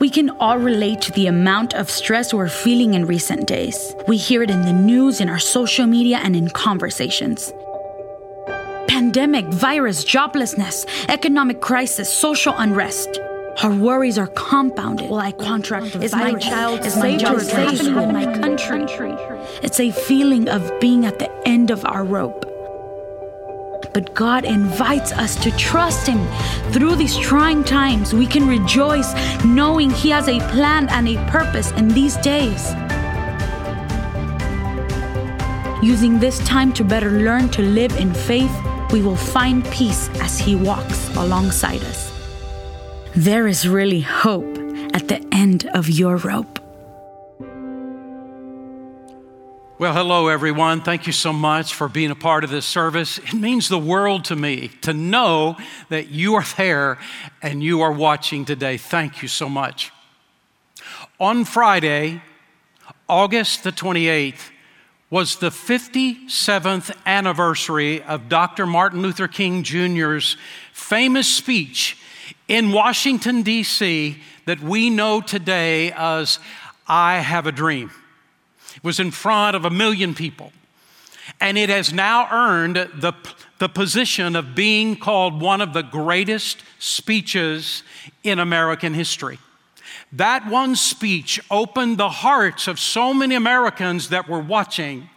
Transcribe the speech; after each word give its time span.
We 0.00 0.08
can 0.08 0.30
all 0.40 0.56
relate 0.56 1.02
to 1.02 1.12
the 1.12 1.26
amount 1.26 1.74
of 1.74 1.90
stress 1.90 2.32
we're 2.32 2.48
feeling 2.48 2.94
in 2.94 3.04
recent 3.04 3.46
days. 3.46 3.94
We 4.08 4.16
hear 4.16 4.42
it 4.42 4.50
in 4.50 4.62
the 4.62 4.72
news, 4.72 5.20
in 5.20 5.28
our 5.28 5.38
social 5.38 5.86
media, 5.86 6.20
and 6.22 6.34
in 6.34 6.48
conversations. 6.48 7.52
Pandemic, 8.88 9.44
virus, 9.44 10.02
joblessness, 10.02 10.86
economic 11.10 11.60
crisis, 11.60 12.10
social 12.10 12.54
unrest. 12.56 13.20
Our 13.62 13.74
worries 13.74 14.16
are 14.16 14.28
compounded. 14.28 15.10
Will 15.10 15.18
I 15.18 15.32
contract 15.32 15.92
the 15.92 16.02
Is 16.02 16.12
virus? 16.12 16.32
my 16.32 16.50
child 16.50 16.80
Is 16.86 16.94
safe 16.94 17.22
my 17.22 17.38
safe 17.38 17.78
safe 17.78 17.86
in 17.86 18.12
my 18.12 18.24
country? 18.38 18.86
It's 19.62 19.80
a 19.80 19.90
feeling 19.90 20.48
of 20.48 20.80
being 20.80 21.04
at 21.04 21.18
the 21.18 21.30
end 21.46 21.70
of 21.70 21.84
our 21.84 22.04
rope. 22.04 22.49
But 23.92 24.14
God 24.14 24.44
invites 24.44 25.12
us 25.12 25.34
to 25.42 25.50
trust 25.56 26.06
Him. 26.06 26.24
Through 26.72 26.94
these 26.96 27.16
trying 27.18 27.64
times, 27.64 28.14
we 28.14 28.26
can 28.26 28.46
rejoice 28.46 29.12
knowing 29.44 29.90
He 29.90 30.10
has 30.10 30.28
a 30.28 30.38
plan 30.50 30.88
and 30.90 31.08
a 31.08 31.16
purpose 31.28 31.72
in 31.72 31.88
these 31.88 32.16
days. 32.18 32.72
Using 35.82 36.20
this 36.20 36.38
time 36.40 36.72
to 36.74 36.84
better 36.84 37.10
learn 37.10 37.48
to 37.50 37.62
live 37.62 37.96
in 37.96 38.14
faith, 38.14 38.54
we 38.92 39.02
will 39.02 39.16
find 39.16 39.64
peace 39.72 40.08
as 40.20 40.38
He 40.38 40.54
walks 40.54 41.08
alongside 41.16 41.82
us. 41.84 42.12
There 43.16 43.48
is 43.48 43.66
really 43.66 44.02
hope 44.02 44.56
at 44.94 45.08
the 45.08 45.26
end 45.32 45.66
of 45.74 45.88
your 45.88 46.16
rope. 46.16 46.59
Well, 49.80 49.94
hello, 49.94 50.28
everyone. 50.28 50.82
Thank 50.82 51.06
you 51.06 51.12
so 51.14 51.32
much 51.32 51.72
for 51.72 51.88
being 51.88 52.10
a 52.10 52.14
part 52.14 52.44
of 52.44 52.50
this 52.50 52.66
service. 52.66 53.16
It 53.16 53.32
means 53.32 53.70
the 53.70 53.78
world 53.78 54.26
to 54.26 54.36
me 54.36 54.68
to 54.82 54.92
know 54.92 55.56
that 55.88 56.10
you 56.10 56.34
are 56.34 56.44
there 56.58 56.98
and 57.40 57.62
you 57.62 57.80
are 57.80 57.90
watching 57.90 58.44
today. 58.44 58.76
Thank 58.76 59.22
you 59.22 59.28
so 59.28 59.48
much. 59.48 59.90
On 61.18 61.46
Friday, 61.46 62.20
August 63.08 63.64
the 63.64 63.72
28th, 63.72 64.50
was 65.08 65.36
the 65.36 65.48
57th 65.48 66.94
anniversary 67.06 68.02
of 68.02 68.28
Dr. 68.28 68.66
Martin 68.66 69.00
Luther 69.00 69.28
King 69.28 69.62
Jr.'s 69.62 70.36
famous 70.74 71.26
speech 71.26 71.96
in 72.48 72.72
Washington, 72.72 73.40
D.C., 73.40 74.18
that 74.44 74.60
we 74.60 74.90
know 74.90 75.22
today 75.22 75.90
as 75.92 76.38
I 76.86 77.20
Have 77.20 77.46
a 77.46 77.52
Dream. 77.52 77.90
It 78.80 78.86
was 78.86 78.98
in 78.98 79.10
front 79.10 79.56
of 79.56 79.66
a 79.66 79.70
million 79.70 80.14
people. 80.14 80.52
And 81.38 81.58
it 81.58 81.68
has 81.68 81.92
now 81.92 82.28
earned 82.32 82.76
the, 82.76 83.12
the 83.58 83.68
position 83.68 84.34
of 84.34 84.54
being 84.54 84.96
called 84.96 85.40
one 85.40 85.60
of 85.60 85.74
the 85.74 85.82
greatest 85.82 86.62
speeches 86.78 87.82
in 88.24 88.38
American 88.38 88.94
history. 88.94 89.38
That 90.12 90.48
one 90.48 90.76
speech 90.76 91.38
opened 91.50 91.98
the 91.98 92.08
hearts 92.08 92.66
of 92.66 92.80
so 92.80 93.12
many 93.12 93.34
Americans 93.34 94.08
that 94.08 94.28
were 94.28 94.40
watching 94.40 95.08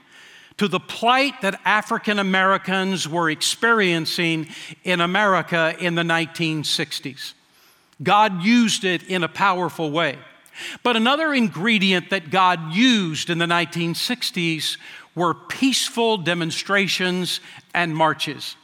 to 0.57 0.67
the 0.67 0.79
plight 0.79 1.41
that 1.41 1.59
African 1.65 2.19
Americans 2.19 3.07
were 3.07 3.29
experiencing 3.29 4.47
in 4.83 5.01
America 5.01 5.75
in 5.79 5.95
the 5.95 6.03
1960s. 6.03 7.33
God 8.03 8.43
used 8.43 8.83
it 8.83 9.03
in 9.03 9.23
a 9.23 9.29
powerful 9.29 9.89
way. 9.89 10.17
But 10.83 10.95
another 10.95 11.33
ingredient 11.33 12.09
that 12.09 12.29
God 12.29 12.73
used 12.73 13.29
in 13.29 13.37
the 13.37 13.45
1960s 13.45 14.77
were 15.15 15.33
peaceful 15.33 16.17
demonstrations 16.17 17.39
and 17.73 17.95
marches. 17.95 18.55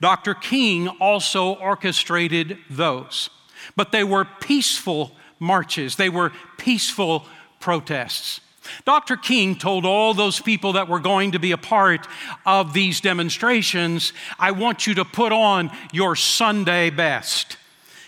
Dr. 0.00 0.34
King 0.34 0.88
also 0.88 1.54
orchestrated 1.54 2.58
those, 2.68 3.30
but 3.76 3.92
they 3.92 4.04
were 4.04 4.26
peaceful 4.40 5.12
marches, 5.38 5.96
they 5.96 6.08
were 6.08 6.32
peaceful 6.58 7.26
protests. 7.60 8.40
Dr. 8.84 9.16
King 9.16 9.56
told 9.56 9.84
all 9.84 10.14
those 10.14 10.40
people 10.40 10.74
that 10.74 10.88
were 10.88 11.00
going 11.00 11.32
to 11.32 11.38
be 11.38 11.52
a 11.52 11.58
part 11.58 12.06
of 12.46 12.72
these 12.72 13.00
demonstrations, 13.00 14.12
I 14.38 14.52
want 14.52 14.86
you 14.86 14.94
to 14.94 15.04
put 15.04 15.32
on 15.32 15.70
your 15.92 16.14
Sunday 16.14 16.90
best. 16.90 17.56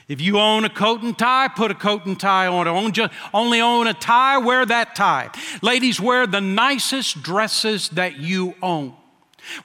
If 0.09 0.21
you 0.21 0.39
own 0.39 0.65
a 0.65 0.71
coat 0.71 1.03
and 1.03 1.17
tie, 1.17 1.49
put 1.49 1.71
a 1.71 1.75
coat 1.75 2.07
and 2.07 2.19
tie 2.19 2.47
on. 2.47 2.67
Only 3.33 3.61
own 3.61 3.87
a 3.87 3.95
tie, 3.95 4.39
wear 4.39 4.67
that 4.67 4.95
tie. 4.95 5.31
Ladies, 5.63 6.01
wear 6.01 6.27
the 6.27 6.41
nicest 6.41 7.23
dresses 7.23 7.89
that 7.91 8.19
you 8.19 8.55
own. 8.63 8.95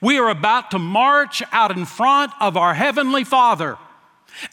We 0.01 0.17
are 0.17 0.29
about 0.29 0.71
to 0.71 0.79
march 0.79 1.43
out 1.51 1.75
in 1.75 1.85
front 1.85 2.31
of 2.39 2.57
our 2.57 2.73
Heavenly 2.73 3.23
Father, 3.23 3.77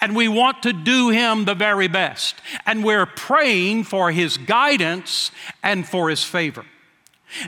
and 0.00 0.14
we 0.16 0.28
want 0.28 0.62
to 0.64 0.72
do 0.72 1.10
Him 1.10 1.44
the 1.44 1.54
very 1.54 1.88
best. 1.88 2.36
And 2.66 2.84
we're 2.84 3.06
praying 3.06 3.84
for 3.84 4.10
His 4.10 4.36
guidance 4.36 5.30
and 5.62 5.86
for 5.86 6.10
His 6.10 6.24
favor. 6.24 6.64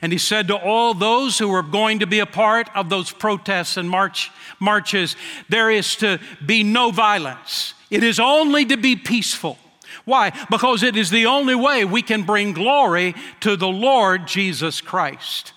And 0.02 0.12
he 0.12 0.18
said 0.18 0.48
to 0.48 0.56
all 0.56 0.94
those 0.94 1.38
who 1.38 1.48
were 1.48 1.62
going 1.62 2.00
to 2.00 2.06
be 2.06 2.18
a 2.18 2.26
part 2.26 2.68
of 2.74 2.88
those 2.88 3.10
protests 3.10 3.76
and 3.76 3.88
march, 3.88 4.30
marches, 4.60 5.16
there 5.48 5.70
is 5.70 5.96
to 5.96 6.18
be 6.44 6.62
no 6.62 6.90
violence. 6.90 7.74
It 7.90 8.02
is 8.02 8.18
only 8.18 8.64
to 8.66 8.76
be 8.76 8.96
peaceful. 8.96 9.58
Why? 10.04 10.32
Because 10.50 10.82
it 10.82 10.96
is 10.96 11.10
the 11.10 11.26
only 11.26 11.54
way 11.54 11.84
we 11.84 12.02
can 12.02 12.22
bring 12.22 12.52
glory 12.52 13.14
to 13.40 13.56
the 13.56 13.68
Lord 13.68 14.26
Jesus 14.26 14.80
Christ. 14.80 15.52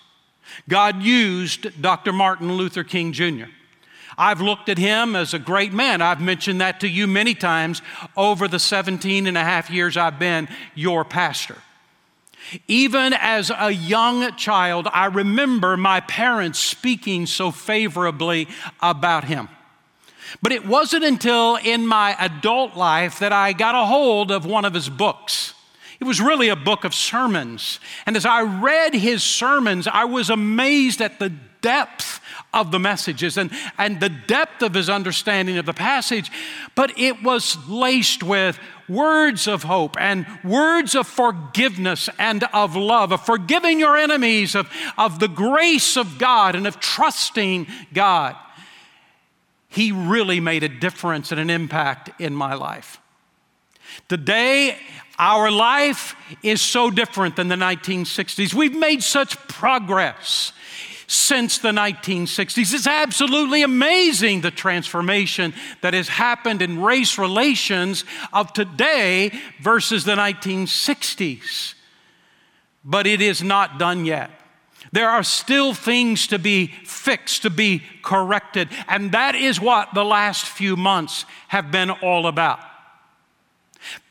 God 0.67 1.01
used 1.01 1.81
Dr. 1.81 2.11
Martin 2.11 2.53
Luther 2.53 2.83
King 2.83 3.11
Jr. 3.11 3.45
I've 4.17 4.41
looked 4.41 4.67
at 4.67 4.77
him 4.77 5.15
as 5.15 5.33
a 5.33 5.39
great 5.39 5.71
man. 5.71 6.01
I've 6.01 6.19
mentioned 6.19 6.61
that 6.61 6.81
to 6.81 6.89
you 6.89 7.07
many 7.07 7.33
times 7.33 7.81
over 8.17 8.47
the 8.47 8.59
17 8.59 9.27
and 9.27 9.37
a 9.37 9.43
half 9.43 9.69
years 9.69 9.95
I've 9.95 10.19
been 10.19 10.49
your 10.75 11.05
pastor. 11.05 11.55
Even 12.67 13.13
as 13.13 13.51
a 13.55 13.71
young 13.71 14.35
child, 14.35 14.87
I 14.93 15.05
remember 15.05 15.77
my 15.77 15.99
parents 16.01 16.59
speaking 16.59 17.25
so 17.25 17.51
favorably 17.51 18.47
about 18.81 19.25
him. 19.25 19.49
But 20.41 20.51
it 20.51 20.65
wasn't 20.65 21.03
until 21.03 21.55
in 21.55 21.87
my 21.87 22.15
adult 22.19 22.75
life 22.75 23.19
that 23.19 23.33
I 23.33 23.53
got 23.53 23.75
a 23.75 23.85
hold 23.85 24.31
of 24.31 24.45
one 24.45 24.65
of 24.65 24.73
his 24.73 24.89
books. 24.89 25.53
It 25.99 26.05
was 26.05 26.21
really 26.21 26.49
a 26.49 26.55
book 26.55 26.85
of 26.85 26.95
sermons. 26.95 27.79
And 28.05 28.15
as 28.15 28.25
I 28.25 28.41
read 28.41 28.93
his 28.93 29.21
sermons, 29.21 29.87
I 29.87 30.05
was 30.05 30.29
amazed 30.29 31.01
at 31.01 31.19
the 31.19 31.33
depth 31.61 32.21
of 32.53 32.71
the 32.71 32.79
messages 32.79 33.37
and, 33.37 33.51
and 33.77 33.99
the 33.99 34.09
depth 34.09 34.61
of 34.61 34.73
his 34.73 34.89
understanding 34.89 35.57
of 35.57 35.65
the 35.65 35.73
passage. 35.73 36.31
But 36.73 36.97
it 36.97 37.21
was 37.21 37.57
laced 37.67 38.23
with 38.23 38.57
words 38.89 39.47
of 39.47 39.63
hope 39.63 39.95
and 39.99 40.25
words 40.43 40.95
of 40.95 41.07
forgiveness 41.07 42.09
and 42.17 42.43
of 42.53 42.75
love, 42.75 43.11
of 43.11 43.25
forgiving 43.25 43.79
your 43.79 43.95
enemies, 43.95 44.55
of, 44.55 44.69
of 44.97 45.19
the 45.19 45.27
grace 45.27 45.95
of 45.95 46.17
God 46.17 46.55
and 46.55 46.65
of 46.65 46.79
trusting 46.79 47.67
God 47.93 48.35
he 49.69 49.91
really 49.91 50.39
made 50.39 50.63
a 50.63 50.69
difference 50.69 51.31
and 51.31 51.39
an 51.39 51.49
impact 51.49 52.19
in 52.19 52.33
my 52.33 52.55
life. 52.55 52.99
Today, 54.07 54.75
our 55.19 55.51
life 55.51 56.15
is 56.43 56.59
so 56.59 56.89
different 56.89 57.35
than 57.35 57.47
the 57.47 57.55
1960s. 57.55 58.53
We've 58.53 58.75
made 58.75 59.03
such 59.03 59.37
progress 59.47 60.53
since 61.09 61.57
the 61.57 61.71
1960s. 61.71 62.71
It's 62.71 62.85
absolutely 62.85 63.63
amazing 63.63 64.41
the 64.41 64.51
transformation 64.51 65.55
that 65.81 65.95
has 65.95 66.07
happened 66.07 66.61
in 66.61 66.81
race 66.81 67.17
relations 67.17 68.05
of 68.31 68.53
today 68.53 69.31
versus 69.59 70.05
the 70.05 70.15
1960s. 70.15 71.73
But 72.85 73.07
it 73.07 73.21
is 73.21 73.41
not 73.41 73.79
done 73.79 74.05
yet. 74.05 74.29
There 74.91 75.09
are 75.09 75.23
still 75.23 75.73
things 75.73 76.27
to 76.27 76.37
be 76.37 76.67
fixed, 76.67 77.41
to 77.41 77.49
be 77.49 77.83
corrected. 78.03 78.69
And 78.87 79.11
that 79.11 79.33
is 79.33 79.59
what 79.59 79.95
the 79.95 80.05
last 80.05 80.45
few 80.45 80.75
months 80.75 81.25
have 81.47 81.71
been 81.71 81.89
all 81.89 82.27
about. 82.27 82.59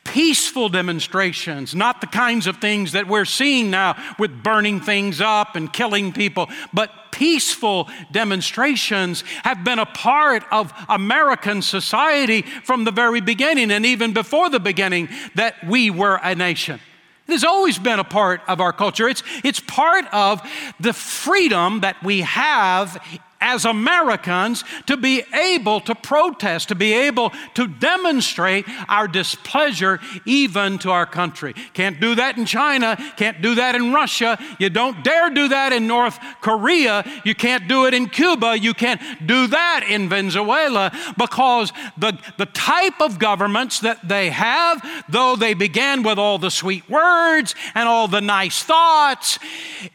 Peaceful 0.09 0.69
demonstrations, 0.69 1.75
not 1.75 2.01
the 2.01 2.07
kinds 2.07 2.47
of 2.47 2.57
things 2.57 2.93
that 2.93 3.07
we're 3.07 3.25
seeing 3.25 3.69
now 3.69 3.95
with 4.17 4.41
burning 4.41 4.81
things 4.81 5.21
up 5.21 5.55
and 5.55 5.71
killing 5.71 6.11
people, 6.11 6.49
but 6.73 6.91
peaceful 7.11 7.87
demonstrations 8.11 9.23
have 9.43 9.63
been 9.63 9.77
a 9.77 9.85
part 9.85 10.43
of 10.51 10.73
American 10.89 11.61
society 11.61 12.41
from 12.41 12.85
the 12.85 12.91
very 12.91 13.21
beginning 13.21 13.69
and 13.69 13.85
even 13.85 14.11
before 14.11 14.49
the 14.49 14.59
beginning 14.59 15.09
that 15.35 15.55
we 15.67 15.91
were 15.91 16.19
a 16.23 16.33
nation. 16.33 16.79
It 17.27 17.33
has 17.33 17.43
always 17.43 17.77
been 17.77 17.99
a 17.99 18.03
part 18.03 18.41
of 18.47 18.59
our 18.59 18.73
culture. 18.73 19.07
It's, 19.07 19.21
it's 19.43 19.59
part 19.59 20.05
of 20.11 20.41
the 20.79 20.93
freedom 20.93 21.81
that 21.81 22.01
we 22.01 22.21
have 22.21 22.99
as 23.41 23.65
Americans 23.65 24.63
to 24.85 24.97
be 24.97 25.23
able 25.33 25.79
to 25.81 25.95
protest, 25.95 26.69
to 26.69 26.75
be 26.75 26.93
able 26.93 27.31
to 27.53 27.67
demonstrate 27.67 28.65
our 28.87 29.07
displeasure 29.07 29.99
even 30.25 30.77
to 30.79 30.91
our 30.91 31.05
country. 31.05 31.53
Can't 31.73 31.99
do 31.99 32.15
that 32.15 32.37
in 32.37 32.45
China, 32.45 32.97
can't 33.15 33.41
do 33.41 33.55
that 33.55 33.75
in 33.75 33.93
Russia. 33.93 34.37
You 34.59 34.69
don't 34.69 35.03
dare 35.03 35.29
do 35.29 35.47
that 35.49 35.71
in 35.73 35.87
North 35.87 36.19
Korea. 36.41 37.03
You 37.23 37.35
can't 37.35 37.67
do 37.67 37.85
it 37.85 37.93
in 37.93 38.09
Cuba. 38.09 38.57
You 38.57 38.73
can't 38.73 39.01
do 39.25 39.47
that 39.47 39.85
in 39.87 40.09
Venezuela 40.09 40.91
because 41.17 41.71
the, 41.97 42.17
the 42.37 42.45
type 42.47 42.99
of 42.99 43.19
governments 43.19 43.79
that 43.81 44.07
they 44.07 44.29
have, 44.29 44.83
though 45.07 45.35
they 45.35 45.53
began 45.53 46.03
with 46.03 46.19
all 46.19 46.37
the 46.37 46.51
sweet 46.51 46.89
words 46.89 47.55
and 47.75 47.87
all 47.87 48.07
the 48.07 48.21
nice 48.21 48.63
thoughts, 48.63 49.39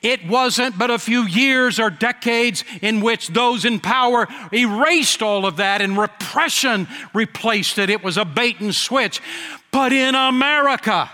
it 0.03 0.27
wasn't 0.27 0.79
but 0.79 0.91
a 0.91 0.99
few 0.99 1.23
years 1.23 1.79
or 1.79 1.91
decades 1.91 2.65
in 2.81 3.01
which 3.01 3.29
those 3.35 3.65
in 3.65 3.81
power 3.81 4.29
erased 4.53 5.23
all 5.23 5.47
of 5.47 5.57
that 5.57 5.81
and 5.81 5.99
repression 5.99 6.89
replaced 7.13 7.79
it. 7.79 7.91
It 7.91 8.03
was 8.03 8.17
a 8.17 8.25
bait 8.25 8.61
and 8.61 8.75
switch. 8.75 9.21
But 9.71 9.93
in 9.93 10.15
America, 10.15 11.11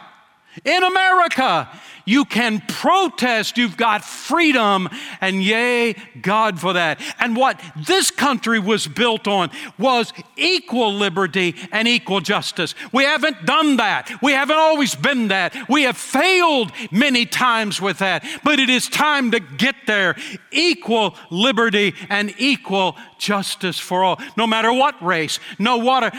in 0.64 0.82
America, 0.82 1.68
you 2.10 2.24
can 2.24 2.60
protest. 2.66 3.56
You've 3.56 3.76
got 3.76 4.04
freedom. 4.04 4.88
And 5.20 5.42
yay, 5.42 5.94
God 6.20 6.58
for 6.58 6.72
that. 6.72 7.00
And 7.20 7.36
what 7.36 7.60
this 7.86 8.10
country 8.10 8.58
was 8.58 8.88
built 8.88 9.28
on 9.28 9.50
was 9.78 10.12
equal 10.36 10.92
liberty 10.92 11.54
and 11.70 11.86
equal 11.86 12.20
justice. 12.20 12.74
We 12.92 13.04
haven't 13.04 13.46
done 13.46 13.76
that. 13.76 14.10
We 14.20 14.32
haven't 14.32 14.56
always 14.56 14.96
been 14.96 15.28
that. 15.28 15.54
We 15.68 15.84
have 15.84 15.96
failed 15.96 16.72
many 16.90 17.26
times 17.26 17.80
with 17.80 17.98
that. 17.98 18.24
But 18.42 18.58
it 18.58 18.68
is 18.68 18.88
time 18.88 19.30
to 19.30 19.38
get 19.38 19.76
there. 19.86 20.16
Equal 20.50 21.14
liberty 21.30 21.94
and 22.08 22.34
equal 22.38 22.96
justice 23.18 23.78
for 23.78 24.02
all. 24.02 24.20
No 24.36 24.48
matter 24.48 24.72
what 24.72 25.00
race, 25.00 25.38
no 25.60 25.78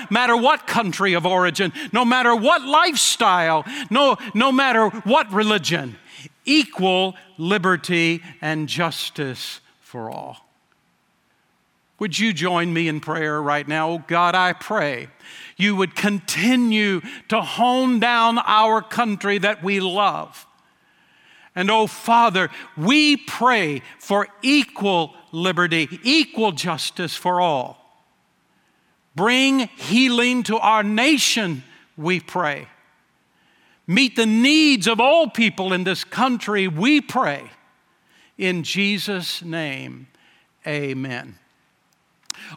matter 0.10 0.38
what 0.38 0.68
country 0.68 1.16
of 1.16 1.26
origin, 1.26 1.74
no 1.92 2.06
matter 2.06 2.34
what 2.34 2.62
lifestyle, 2.62 3.66
no, 3.90 4.16
no 4.34 4.54
matter 4.54 4.88
what 4.90 5.32
religion 5.34 5.81
equal 6.52 7.16
liberty 7.38 8.22
and 8.42 8.68
justice 8.68 9.62
for 9.80 10.12
all. 10.12 10.46
Would 12.00 12.18
you 12.18 12.34
join 12.34 12.74
me 12.74 12.88
in 12.88 13.00
prayer 13.00 13.42
right 13.42 13.68
now? 13.68 13.90
Oh 13.90 14.04
God, 14.08 14.34
I 14.34 14.54
pray 14.54 15.10
you 15.56 15.76
would 15.76 15.96
continue 15.96 17.02
to 17.30 17.42
hone 17.42 18.00
down 18.00 18.40
our 18.40 18.82
country 18.82 19.38
that 19.38 19.64
we 19.64 19.80
love. 19.80 20.48
And 21.54 21.70
oh 21.70 21.86
Father, 21.86 22.50
we 22.76 23.18
pray 23.18 23.84
for 24.00 24.28
equal 24.42 25.14
liberty, 25.32 26.00
equal 26.04 26.52
justice 26.52 27.16
for 27.16 27.40
all. 27.40 27.78
Bring 29.16 29.68
healing 29.78 30.44
to 30.44 30.58
our 30.58 30.84
nation, 30.84 31.64
we 31.96 32.20
pray 32.20 32.68
meet 33.88 34.16
the 34.16 34.26
needs 34.26 34.88
of 34.88 35.00
all 35.00 35.30
people 35.30 35.74
in 35.74 35.84
this 35.84 36.04
country, 36.04 36.68
we 36.68 37.02
pray. 37.02 37.50
In 38.38 38.64
Jesus' 38.64 39.44
name, 39.44 40.08
amen. 40.66 41.38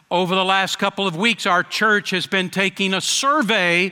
Over 0.09 0.35
the 0.35 0.45
last 0.45 0.77
couple 0.77 1.07
of 1.07 1.15
weeks, 1.15 1.45
our 1.45 1.63
church 1.63 2.09
has 2.09 2.27
been 2.27 2.49
taking 2.49 2.93
a 2.93 3.01
survey 3.01 3.91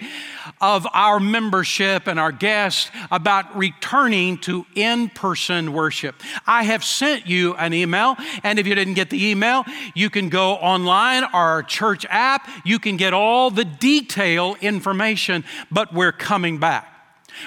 of 0.59 0.87
our 0.93 1.19
membership 1.19 2.07
and 2.07 2.19
our 2.19 2.31
guests 2.31 2.91
about 3.11 3.55
returning 3.55 4.37
to 4.39 4.65
in 4.75 5.09
person 5.09 5.73
worship. 5.73 6.15
I 6.45 6.63
have 6.63 6.83
sent 6.83 7.27
you 7.27 7.55
an 7.55 7.73
email, 7.73 8.15
and 8.43 8.59
if 8.59 8.67
you 8.67 8.75
didn't 8.75 8.95
get 8.95 9.09
the 9.09 9.25
email, 9.25 9.65
you 9.93 10.09
can 10.09 10.29
go 10.29 10.53
online, 10.53 11.23
our 11.25 11.63
church 11.63 12.05
app, 12.09 12.49
you 12.65 12.79
can 12.79 12.97
get 12.97 13.13
all 13.13 13.49
the 13.49 13.65
detail 13.65 14.55
information, 14.61 15.43
but 15.71 15.93
we're 15.93 16.11
coming 16.11 16.57
back. 16.57 16.92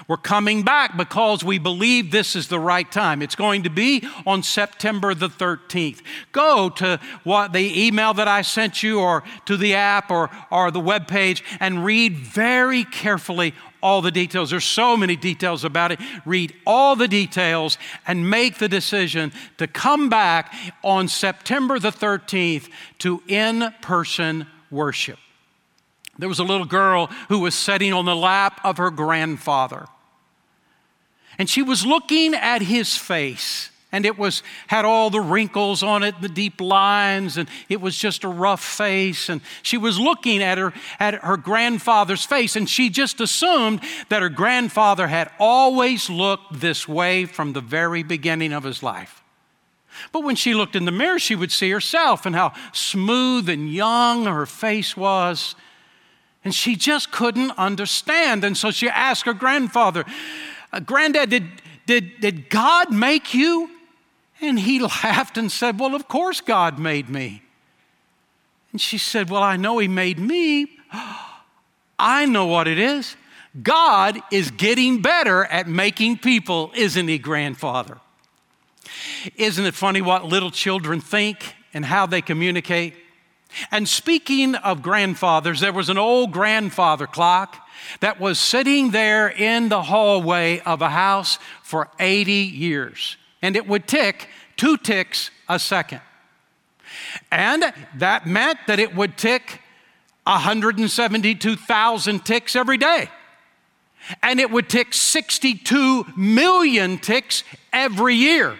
We're 0.08 0.16
coming 0.16 0.62
back 0.62 0.96
because 0.96 1.44
we 1.44 1.58
believe 1.58 2.10
this 2.10 2.36
is 2.36 2.48
the 2.48 2.60
right 2.60 2.90
time. 2.90 3.22
It's 3.22 3.34
going 3.34 3.62
to 3.64 3.70
be 3.70 4.06
on 4.26 4.42
September 4.42 5.14
the 5.14 5.28
13th. 5.28 6.00
Go 6.32 6.70
to 6.70 7.00
what 7.24 7.52
the 7.52 7.86
email 7.86 8.14
that 8.14 8.28
I 8.28 8.42
sent 8.42 8.82
you 8.82 9.00
or 9.00 9.22
to 9.46 9.56
the 9.56 9.74
app 9.74 10.10
or, 10.10 10.30
or 10.50 10.70
the 10.70 10.80
web 10.80 11.08
page 11.08 11.44
and 11.60 11.84
read 11.84 12.16
very 12.16 12.84
carefully 12.84 13.54
all 13.82 14.02
the 14.02 14.10
details. 14.10 14.50
There's 14.50 14.64
so 14.64 14.96
many 14.96 15.16
details 15.16 15.64
about 15.64 15.92
it. 15.92 16.00
Read 16.24 16.54
all 16.66 16.96
the 16.96 17.08
details 17.08 17.78
and 18.06 18.28
make 18.28 18.58
the 18.58 18.68
decision 18.68 19.32
to 19.58 19.66
come 19.66 20.08
back 20.08 20.52
on 20.82 21.08
September 21.08 21.78
the 21.78 21.92
13th 21.92 22.68
to 22.98 23.22
in 23.28 23.72
person 23.82 24.46
worship. 24.70 25.18
There 26.18 26.28
was 26.28 26.38
a 26.38 26.44
little 26.44 26.66
girl 26.66 27.08
who 27.28 27.40
was 27.40 27.54
sitting 27.54 27.92
on 27.92 28.04
the 28.04 28.16
lap 28.16 28.60
of 28.64 28.78
her 28.78 28.90
grandfather. 28.90 29.86
And 31.38 31.48
she 31.50 31.62
was 31.62 31.84
looking 31.84 32.34
at 32.34 32.62
his 32.62 32.96
face, 32.96 33.70
and 33.92 34.06
it 34.06 34.18
was 34.18 34.42
had 34.68 34.86
all 34.86 35.10
the 35.10 35.20
wrinkles 35.20 35.82
on 35.82 36.02
it, 36.02 36.18
the 36.22 36.30
deep 36.30 36.62
lines, 36.62 37.36
and 37.36 37.46
it 37.68 37.80
was 37.80 37.98
just 37.98 38.24
a 38.24 38.28
rough 38.28 38.64
face. 38.64 39.28
And 39.28 39.42
she 39.62 39.76
was 39.76 39.98
looking 39.98 40.42
at 40.42 40.56
her 40.56 40.72
at 40.98 41.14
her 41.22 41.36
grandfather's 41.36 42.24
face, 42.24 42.56
and 42.56 42.68
she 42.68 42.88
just 42.88 43.20
assumed 43.20 43.80
that 44.08 44.22
her 44.22 44.30
grandfather 44.30 45.08
had 45.08 45.30
always 45.38 46.08
looked 46.08 46.60
this 46.60 46.88
way 46.88 47.26
from 47.26 47.52
the 47.52 47.60
very 47.60 48.02
beginning 48.02 48.54
of 48.54 48.64
his 48.64 48.82
life. 48.82 49.22
But 50.12 50.24
when 50.24 50.36
she 50.36 50.54
looked 50.54 50.76
in 50.76 50.84
the 50.84 50.92
mirror, 50.92 51.18
she 51.18 51.36
would 51.36 51.52
see 51.52 51.70
herself 51.70 52.26
and 52.26 52.34
how 52.34 52.52
smooth 52.72 53.48
and 53.48 53.70
young 53.70 54.24
her 54.24 54.46
face 54.46 54.96
was. 54.96 55.54
And 56.46 56.54
she 56.54 56.76
just 56.76 57.10
couldn't 57.10 57.50
understand. 57.58 58.44
And 58.44 58.56
so 58.56 58.70
she 58.70 58.88
asked 58.88 59.26
her 59.26 59.34
grandfather, 59.34 60.04
uh, 60.72 60.78
Granddad, 60.78 61.28
did, 61.28 61.48
did, 61.87 62.20
did 62.20 62.50
God 62.50 62.93
make 62.93 63.34
you? 63.34 63.69
And 64.40 64.56
he 64.56 64.78
laughed 65.02 65.37
and 65.38 65.50
said, 65.50 65.81
Well, 65.81 65.96
of 65.96 66.06
course 66.06 66.40
God 66.40 66.78
made 66.78 67.08
me. 67.08 67.43
And 68.70 68.81
she 68.81 68.96
said, 68.96 69.28
Well, 69.28 69.43
I 69.43 69.56
know 69.56 69.78
He 69.78 69.88
made 69.88 70.20
me. 70.20 70.69
I 71.98 72.26
know 72.26 72.46
what 72.46 72.69
it 72.69 72.78
is. 72.78 73.16
God 73.60 74.20
is 74.31 74.52
getting 74.52 75.02
better 75.02 75.46
at 75.46 75.66
making 75.66 76.19
people, 76.19 76.70
isn't 76.76 77.08
He, 77.08 77.19
grandfather? 77.19 77.99
Isn't 79.34 79.66
it 79.66 79.75
funny 79.75 80.00
what 80.00 80.26
little 80.26 80.52
children 80.52 81.00
think 81.00 81.56
and 81.75 81.84
how 81.84 82.06
they 82.06 82.22
communicate? 82.22 82.94
And 83.70 83.88
speaking 83.88 84.54
of 84.54 84.82
grandfathers, 84.82 85.60
there 85.60 85.72
was 85.72 85.88
an 85.88 85.98
old 85.98 86.32
grandfather 86.32 87.06
clock 87.06 87.66
that 88.00 88.20
was 88.20 88.38
sitting 88.38 88.90
there 88.90 89.28
in 89.28 89.69
the 89.69 89.82
hallway 89.82 90.60
of 90.60 90.82
a 90.82 90.90
house 90.90 91.38
for 91.62 91.88
80 91.98 92.32
years. 92.32 93.16
And 93.43 93.56
it 93.56 93.66
would 93.66 93.87
tick 93.87 94.28
two 94.56 94.76
ticks 94.76 95.31
a 95.48 95.58
second. 95.58 96.00
And 97.31 97.72
that 97.96 98.26
meant 98.26 98.58
that 98.66 98.78
it 98.78 98.94
would 98.94 99.16
tick 99.16 99.60
172,000 100.25 102.25
ticks 102.25 102.56
every 102.56 102.76
day. 102.76 103.08
And 104.22 104.40
it 104.40 104.50
would 104.50 104.69
tick 104.69 104.92
62 104.92 106.06
million 106.16 106.99
ticks 106.99 107.44
every 107.73 108.14
year. 108.14 108.59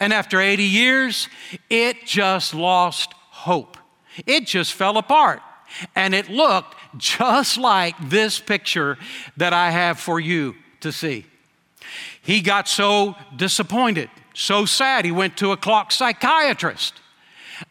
And 0.00 0.12
after 0.12 0.40
80 0.40 0.62
years, 0.62 1.28
it 1.68 2.04
just 2.04 2.54
lost 2.54 3.12
hope. 3.30 3.77
It 4.26 4.46
just 4.46 4.74
fell 4.74 4.98
apart. 4.98 5.40
And 5.94 6.14
it 6.14 6.28
looked 6.30 6.74
just 6.96 7.58
like 7.58 7.94
this 8.08 8.38
picture 8.38 8.96
that 9.36 9.52
I 9.52 9.70
have 9.70 9.98
for 9.98 10.18
you 10.18 10.54
to 10.80 10.92
see. 10.92 11.26
He 12.22 12.40
got 12.40 12.68
so 12.68 13.16
disappointed, 13.36 14.10
so 14.34 14.64
sad, 14.64 15.04
he 15.04 15.12
went 15.12 15.36
to 15.38 15.52
a 15.52 15.56
clock 15.56 15.92
psychiatrist. 15.92 16.94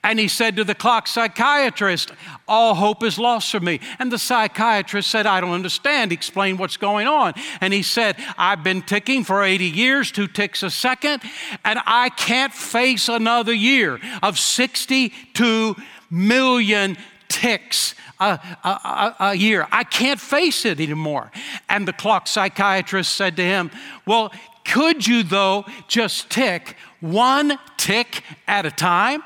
And 0.03 0.19
he 0.19 0.27
said 0.27 0.57
to 0.57 0.63
the 0.63 0.75
clock 0.75 1.07
psychiatrist, 1.07 2.11
All 2.47 2.75
hope 2.75 3.03
is 3.03 3.17
lost 3.17 3.51
for 3.51 3.59
me. 3.59 3.79
And 3.99 4.11
the 4.11 4.17
psychiatrist 4.17 5.09
said, 5.09 5.25
I 5.25 5.39
don't 5.39 5.51
understand. 5.51 6.11
Explain 6.11 6.57
what's 6.57 6.77
going 6.77 7.07
on. 7.07 7.33
And 7.61 7.73
he 7.73 7.83
said, 7.83 8.17
I've 8.37 8.63
been 8.63 8.81
ticking 8.81 9.23
for 9.23 9.43
80 9.43 9.65
years, 9.65 10.11
two 10.11 10.27
ticks 10.27 10.61
a 10.61 10.69
second, 10.69 11.23
and 11.63 11.79
I 11.85 12.09
can't 12.09 12.53
face 12.53 13.07
another 13.07 13.53
year 13.53 13.99
of 14.21 14.37
62 14.37 15.75
million 16.09 16.97
ticks 17.27 17.95
a, 18.19 18.39
a, 18.63 19.15
a, 19.19 19.35
year. 19.35 19.67
I 19.71 19.83
can't 19.83 20.19
face 20.19 20.65
it 20.65 20.79
anymore. 20.79 21.31
And 21.69 21.87
the 21.87 21.93
clock 21.93 22.27
psychiatrist 22.27 23.13
said 23.13 23.35
to 23.37 23.43
him, 23.43 23.71
Well, 24.05 24.31
could 24.65 25.05
you, 25.05 25.23
though, 25.23 25.65
just 25.87 26.29
tick 26.29 26.75
one 26.99 27.57
tick 27.77 28.23
at 28.47 28.65
a 28.65 28.71
time? 28.71 29.21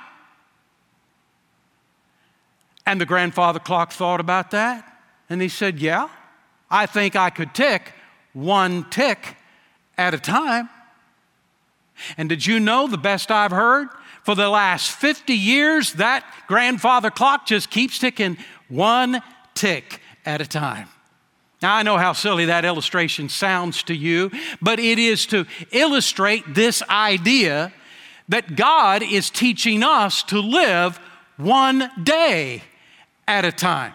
And 2.86 3.00
the 3.00 3.06
grandfather 3.06 3.60
clock 3.60 3.92
thought 3.92 4.20
about 4.20 4.52
that. 4.52 4.88
And 5.30 5.42
he 5.42 5.48
said, 5.48 5.80
Yeah, 5.80 6.10
I 6.70 6.86
think 6.86 7.16
I 7.16 7.30
could 7.30 7.54
tick 7.54 7.94
one 8.34 8.90
tick 8.90 9.38
at 9.98 10.14
a 10.14 10.20
time. 10.20 10.70
And 12.18 12.28
did 12.28 12.46
you 12.46 12.60
know 12.60 12.88
the 12.88 12.98
best 12.98 13.32
I've 13.32 13.52
heard? 13.52 13.90
For 14.24 14.36
the 14.36 14.50
last 14.50 14.92
50 14.92 15.34
years, 15.34 15.94
that 15.94 16.26
grandfather 16.48 17.10
clock 17.10 17.46
just 17.46 17.70
keeps 17.70 18.00
ticking 18.00 18.38
one 18.70 19.22
tick 19.54 20.00
at 20.26 20.42
a 20.42 20.46
time. 20.46 20.88
Now, 21.62 21.76
I 21.76 21.84
know 21.84 21.98
how 21.98 22.14
silly 22.14 22.46
that 22.46 22.66
illustration 22.66 23.30
sounds 23.30 23.84
to 23.84 23.94
you, 23.94 24.32
but 24.62 24.80
it 24.80 24.98
is 24.98 25.26
to 25.28 25.46
illustrate 25.72 26.56
this 26.56 26.82
idea 26.90 27.72
that 28.30 28.56
God 28.56 29.04
is 29.04 29.30
teaching 29.30 29.84
us 29.84 30.24
to 30.24 30.40
live 30.40 31.00
one 31.38 31.92
day 32.02 32.64
at 33.28 33.46
a 33.46 33.52
time. 33.52 33.94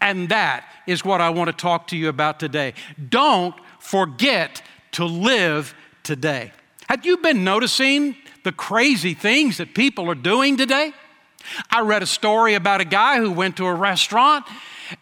And 0.00 0.28
that 0.30 0.64
is 0.86 1.04
what 1.04 1.20
I 1.20 1.30
want 1.30 1.48
to 1.48 1.52
talk 1.52 1.88
to 1.88 1.96
you 1.96 2.08
about 2.08 2.40
today. 2.40 2.74
Don't 3.08 3.54
forget 3.78 4.62
to 4.92 5.04
live 5.04 5.74
today. 6.02 6.52
Have 6.88 7.06
you 7.06 7.18
been 7.18 7.44
noticing 7.44 8.16
the 8.46 8.52
crazy 8.52 9.12
things 9.12 9.56
that 9.56 9.74
people 9.74 10.08
are 10.08 10.14
doing 10.14 10.56
today? 10.56 10.92
I 11.68 11.80
read 11.80 12.04
a 12.04 12.06
story 12.06 12.54
about 12.54 12.80
a 12.80 12.84
guy 12.84 13.18
who 13.18 13.32
went 13.32 13.56
to 13.56 13.66
a 13.66 13.74
restaurant 13.74 14.46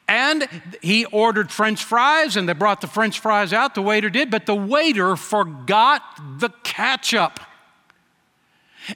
and 0.09 0.49
he 0.81 1.05
ordered 1.05 1.51
french 1.51 1.85
fries 1.85 2.39
and 2.39 2.49
they 2.49 2.55
brought 2.55 2.81
the 2.81 2.87
french 2.87 3.21
fries 3.21 3.53
out, 3.53 3.75
the 3.75 3.83
waiter 3.83 4.09
did, 4.09 4.31
but 4.31 4.47
the 4.47 4.55
waiter 4.55 5.15
forgot 5.15 6.01
the 6.39 6.49
ketchup. 6.63 7.39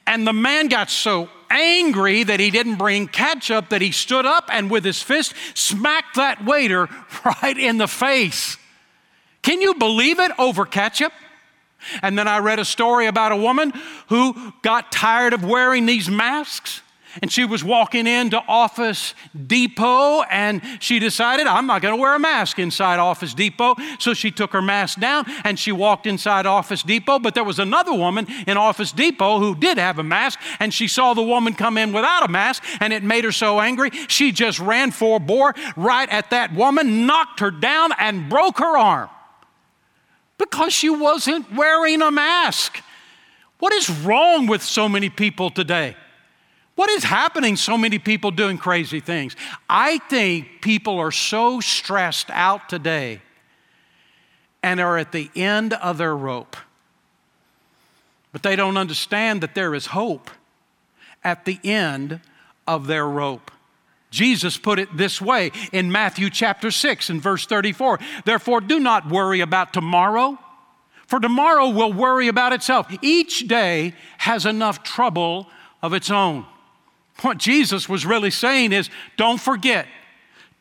And 0.07 0.27
the 0.27 0.33
man 0.33 0.69
got 0.69 0.89
so 0.89 1.29
angry 1.51 2.23
that 2.23 2.41
he 2.41 2.51
didn't 2.51 2.77
bring 2.77 3.07
ketchup 3.07 3.69
that 3.69 3.83
he 3.83 3.93
stood 3.93 4.25
up 4.25 4.49
and 4.51 4.71
with 4.71 4.83
his 4.83 5.03
fist 5.03 5.35
smacked 5.53 6.17
that 6.17 6.43
waiter 6.43 6.89
right 7.43 7.59
in 7.59 7.77
the 7.77 7.89
face. 7.89 8.57
Can 9.43 9.61
you 9.61 9.75
believe 9.75 10.19
it 10.19 10.33
over 10.39 10.65
ketchup? 10.65 11.13
And 12.03 12.19
then 12.19 12.29
I 12.29 12.39
read 12.39 12.59
a 12.59 12.65
story 12.65 13.07
about 13.07 13.33
a 13.33 13.37
woman 13.37 13.73
who 14.09 14.53
got 14.63 14.93
tired 14.93 15.33
of 15.33 15.45
wearing 15.45 15.87
these 15.87 16.09
masks 16.09 16.83
and 17.23 17.33
she 17.33 17.45
was 17.45 17.65
walking 17.65 18.07
into 18.07 18.39
Office 18.47 19.15
Depot 19.47 20.23
and 20.23 20.61
she 20.81 20.99
decided, 20.99 21.47
I'm 21.47 21.67
not 21.67 21.83
going 21.83 21.97
to 21.97 22.01
wear 22.01 22.15
a 22.15 22.19
mask 22.19 22.59
inside 22.59 22.99
Office 22.99 23.35
Depot. 23.35 23.77
So 23.99 24.15
she 24.15 24.31
took 24.31 24.53
her 24.53 24.63
mask 24.63 25.01
down 25.01 25.25
and 25.45 25.59
she 25.59 25.73
walked 25.73 26.07
inside 26.07 26.47
Office 26.47 26.83
Depot. 26.83 27.19
But 27.19 27.35
there 27.35 27.45
was 27.45 27.59
another 27.59 27.95
woman 27.95 28.27
in 28.47 28.57
Office 28.57 28.93
Depot 28.93 29.39
who 29.39 29.55
did 29.55 29.79
have 29.79 29.99
a 29.99 30.03
mask 30.03 30.41
and 30.61 30.73
she 30.73 30.89
saw 30.89 31.15
the 31.15 31.23
woman 31.23 31.55
come 31.55 31.79
in 31.79 31.93
without 31.93 32.25
a 32.25 32.29
mask 32.29 32.63
and 32.81 32.93
it 32.93 33.03
made 33.03 33.25
her 33.25 33.33
so 33.33 33.61
angry. 33.61 33.91
She 34.09 34.33
just 34.33 34.59
ran 34.61 34.91
for 34.91 35.19
bore 35.19 35.55
right 35.77 36.09
at 36.11 36.31
that 36.31 36.55
woman, 36.55 37.07
knocked 37.07 37.41
her 37.41 37.51
down, 37.51 37.93
and 37.99 38.29
broke 38.29 38.59
her 38.59 38.77
arm 38.77 39.09
because 40.39 40.73
she 40.73 40.89
wasn't 40.89 41.53
wearing 41.53 42.01
a 42.01 42.11
mask. 42.11 42.83
What 43.59 43.73
is 43.73 43.91
wrong 43.91 44.47
with 44.47 44.63
so 44.63 44.89
many 44.89 45.11
people 45.11 45.51
today? 45.51 45.97
What 46.77 46.89
is 46.91 47.03
happening? 47.03 47.57
So 47.57 47.77
many 47.77 47.99
people 47.99 48.31
doing 48.31 48.57
crazy 48.57 49.01
things. 49.01 49.35
I 49.69 49.99
think 49.99 50.63
people 50.63 50.99
are 50.99 51.11
so 51.11 51.59
stressed 51.59 52.31
out 52.31 52.69
today 52.69 53.21
and 54.63 54.79
are 54.79 54.97
at 54.97 55.11
the 55.11 55.29
end 55.35 55.73
of 55.75 55.99
their 55.99 56.17
rope. 56.17 56.57
But 58.31 58.45
they 58.45 58.55
don't 58.55 58.77
understand 58.77 59.41
that 59.41 59.57
there 59.57 59.75
is 59.75 59.87
hope 59.87 60.31
at 61.25 61.45
the 61.47 61.59
end 61.65 62.21
of 62.67 62.87
their 62.87 63.09
rope. 63.09 63.51
Jesus 64.11 64.57
put 64.57 64.79
it 64.79 64.97
this 64.97 65.21
way 65.21 65.51
in 65.73 65.93
Matthew 65.93 66.31
chapter 66.31 66.71
6 66.71 67.11
and 67.11 67.23
verse 67.23 67.47
34 67.47 67.99
Therefore, 68.25 68.61
do 68.61 68.81
not 68.81 69.09
worry 69.09 69.41
about 69.41 69.73
tomorrow, 69.73 70.39
for 71.07 71.21
tomorrow 71.21 71.69
will 71.69 71.93
worry 71.93 72.29
about 72.29 72.53
itself. 72.53 72.87
Each 73.03 73.47
day 73.47 73.95
has 74.19 74.47
enough 74.47 74.83
trouble 74.83 75.47
of 75.83 75.93
its 75.93 76.11
own. 76.11 76.47
What 77.21 77.39
Jesus 77.39 77.89
was 77.89 78.07
really 78.07 78.31
saying 78.31 78.73
is 78.73 78.91
don't 79.17 79.41
forget 79.41 79.87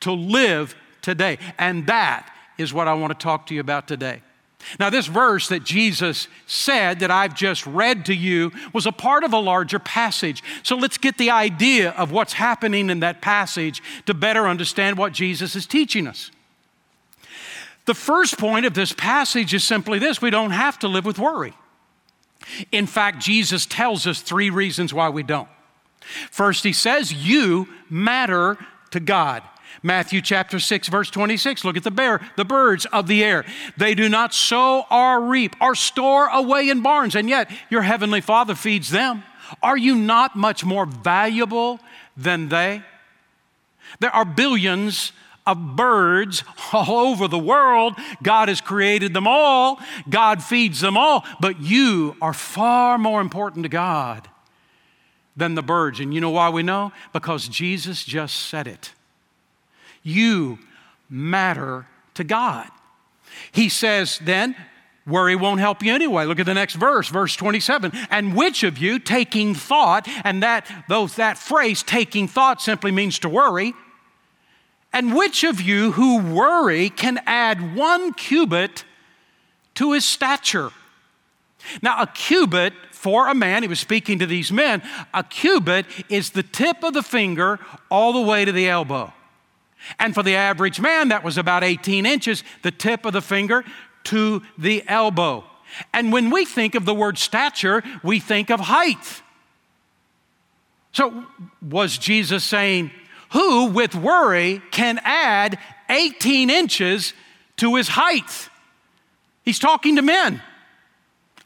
to 0.02 0.12
live 0.12 0.76
today. 1.02 1.38
And 1.58 1.88
that 1.88 2.34
is 2.58 2.74
what 2.74 2.88
I 2.88 2.94
want 2.94 3.18
to 3.18 3.24
talk 3.24 3.48
to 3.48 3.54
you 3.54 3.62
about 3.62 3.88
today. 3.88 4.22
Now, 4.80 4.90
this 4.90 5.08
verse 5.08 5.48
that 5.50 5.64
Jesus 5.64 6.28
said 6.46 7.00
that 7.00 7.12
I've 7.12 7.34
just 7.34 7.66
read 7.66 8.06
to 8.06 8.14
you 8.14 8.52
was 8.74 8.86
a 8.86 8.92
part 8.92 9.24
of 9.24 9.34
a 9.34 9.40
larger 9.40 9.80
passage. 9.80 10.44
So 10.64 10.76
let's 10.76 10.98
get 10.98 11.18
the 11.18 11.32
idea 11.32 11.92
of 11.92 12.12
what's 12.12 12.34
happening 12.34 12.90
in 12.90 13.00
that 13.00 13.22
passage 13.22 13.82
to 14.06 14.14
better 14.14 14.48
understand 14.48 14.98
what 14.98 15.14
Jesus 15.14 15.56
is 15.56 15.66
teaching 15.66 16.08
us. 16.08 16.32
The 17.86 17.94
first 17.94 18.38
point 18.38 18.66
of 18.66 18.74
this 18.74 18.92
passage 18.92 19.54
is 19.54 19.64
simply 19.64 20.00
this 20.00 20.22
we 20.22 20.30
don't 20.30 20.52
have 20.52 20.78
to 20.80 20.88
live 20.88 21.06
with 21.06 21.18
worry. 21.18 21.54
In 22.72 22.86
fact, 22.86 23.20
Jesus 23.20 23.66
tells 23.66 24.06
us 24.06 24.22
three 24.22 24.50
reasons 24.50 24.94
why 24.94 25.10
we 25.10 25.24
don't. 25.24 25.50
First, 26.32 26.64
he 26.64 26.74
says, 26.74 27.14
You 27.14 27.68
matter 27.90 28.58
to 28.92 29.00
God. 29.00 29.44
Matthew 29.84 30.22
chapter 30.22 30.60
6, 30.60 30.88
verse 30.88 31.10
26. 31.10 31.64
Look 31.64 31.78
at 31.78 31.84
the 31.84 31.92
bear, 31.92 32.22
the 32.36 32.46
birds 32.46 32.86
of 32.88 33.08
the 33.08 33.24
air. 33.24 33.46
They 33.78 33.96
do 33.96 34.10
not 34.10 34.34
sow 34.34 34.86
or 34.90 35.22
reap 35.22 35.56
or 35.62 35.76
store 35.76 36.28
away 36.28 36.70
in 36.70 36.82
barns, 36.82 37.16
and 37.16 37.30
yet 37.30 37.52
your 37.70 37.84
heavenly 37.84 38.22
Father 38.22 38.56
feeds 38.56 38.90
them. 38.90 39.24
Are 39.62 39.78
you 39.78 39.96
not 39.96 40.36
much 40.36 40.66
more 40.66 40.86
valuable 40.86 41.80
than 42.16 42.50
they? 42.50 42.84
There 44.00 44.14
are 44.14 44.26
billions 44.26 45.14
of 45.46 45.76
birds 45.76 46.44
all 46.74 47.08
over 47.08 47.28
the 47.28 47.40
world. 47.40 47.96
God 48.22 48.50
has 48.50 48.60
created 48.60 49.14
them 49.14 49.28
all, 49.28 49.80
God 50.10 50.44
feeds 50.44 50.82
them 50.82 50.98
all, 50.98 51.24
but 51.40 51.62
you 51.62 52.16
are 52.22 52.34
far 52.34 52.98
more 52.98 53.22
important 53.22 53.64
to 53.64 53.70
God 53.70 54.28
than 55.38 55.56
the 55.56 55.62
birds. 55.62 56.00
And 56.00 56.14
you 56.14 56.20
know 56.20 56.32
why 56.32 56.50
we 56.50 56.64
know? 56.64 56.92
Because 57.14 57.48
Jesus 57.48 58.04
just 58.04 58.36
said 58.48 58.68
it. 58.68 58.92
You 60.08 60.60
matter 61.10 61.86
to 62.14 62.24
God. 62.24 62.70
He 63.52 63.68
says 63.68 64.20
then, 64.20 64.56
worry 65.06 65.36
won't 65.36 65.60
help 65.60 65.84
you 65.84 65.94
anyway. 65.94 66.24
Look 66.24 66.40
at 66.40 66.46
the 66.46 66.54
next 66.54 66.76
verse, 66.76 67.10
verse 67.10 67.36
27. 67.36 67.92
And 68.10 68.34
which 68.34 68.64
of 68.64 68.78
you 68.78 69.00
taking 69.00 69.54
thought, 69.54 70.08
and 70.24 70.42
that 70.44 70.66
those 70.88 71.18
that 71.18 71.38
phrase 71.38 71.84
taking 71.84 72.30
thought 72.30 72.62
simply 72.62 72.90
means 72.90 73.20
to 73.20 73.28
worry. 73.28 73.74
And 74.94 75.14
which 75.14 75.44
of 75.44 75.60
you 75.60 75.92
who 75.92 76.22
worry 76.22 76.90
can 76.90 77.20
add 77.26 77.76
one 77.76 78.14
cubit 78.14 78.86
to 79.76 79.92
his 79.92 80.06
stature? 80.06 80.72
Now, 81.82 82.02
a 82.02 82.08
cubit 82.08 82.72
for 82.92 83.28
a 83.28 83.36
man, 83.36 83.62
he 83.62 83.68
was 83.68 83.82
speaking 83.82 84.20
to 84.20 84.26
these 84.26 84.54
men, 84.54 84.82
a 85.14 85.24
cubit 85.24 85.86
is 86.08 86.30
the 86.30 86.44
tip 86.44 86.82
of 86.84 86.94
the 86.94 87.04
finger 87.04 87.60
all 87.92 88.14
the 88.14 88.22
way 88.22 88.46
to 88.46 88.54
the 88.54 88.70
elbow. 88.70 89.12
And 90.00 90.14
for 90.14 90.24
the 90.24 90.36
average 90.36 90.80
man, 90.80 91.10
that 91.10 91.24
was 91.24 91.38
about 91.38 91.64
18 91.64 92.06
inches, 92.06 92.44
the 92.64 92.72
tip 92.72 93.06
of 93.06 93.14
the 93.14 93.22
finger 93.22 93.64
to 94.06 94.42
the 94.58 94.84
elbow. 94.88 95.44
And 95.94 96.12
when 96.12 96.30
we 96.30 96.46
think 96.46 96.76
of 96.76 96.86
the 96.86 96.94
word 96.94 97.18
stature, 97.18 97.84
we 98.04 98.20
think 98.20 98.50
of 98.50 98.60
height. 98.60 99.22
So, 100.94 101.26
was 101.62 101.98
Jesus 101.98 102.44
saying, 102.44 102.92
Who 103.34 103.68
with 103.68 103.94
worry 103.94 104.62
can 104.72 105.00
add 105.04 105.60
18 105.90 106.50
inches 106.50 107.14
to 107.58 107.76
his 107.76 107.90
height? 107.90 108.50
He's 109.44 109.60
talking 109.60 109.98
to 109.98 110.02
men. 110.02 110.42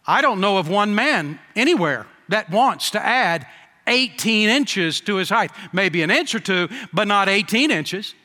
I 0.05 0.21
don't 0.21 0.39
know 0.39 0.57
of 0.57 0.69
one 0.69 0.95
man 0.95 1.39
anywhere 1.55 2.07
that 2.29 2.49
wants 2.49 2.91
to 2.91 3.05
add 3.05 3.45
18 3.87 4.49
inches 4.49 5.01
to 5.01 5.15
his 5.15 5.29
height. 5.29 5.51
Maybe 5.73 6.01
an 6.01 6.11
inch 6.11 6.33
or 6.33 6.39
two, 6.39 6.69
but 6.93 7.07
not 7.07 7.29
18 7.29 7.71
inches. 7.71 8.15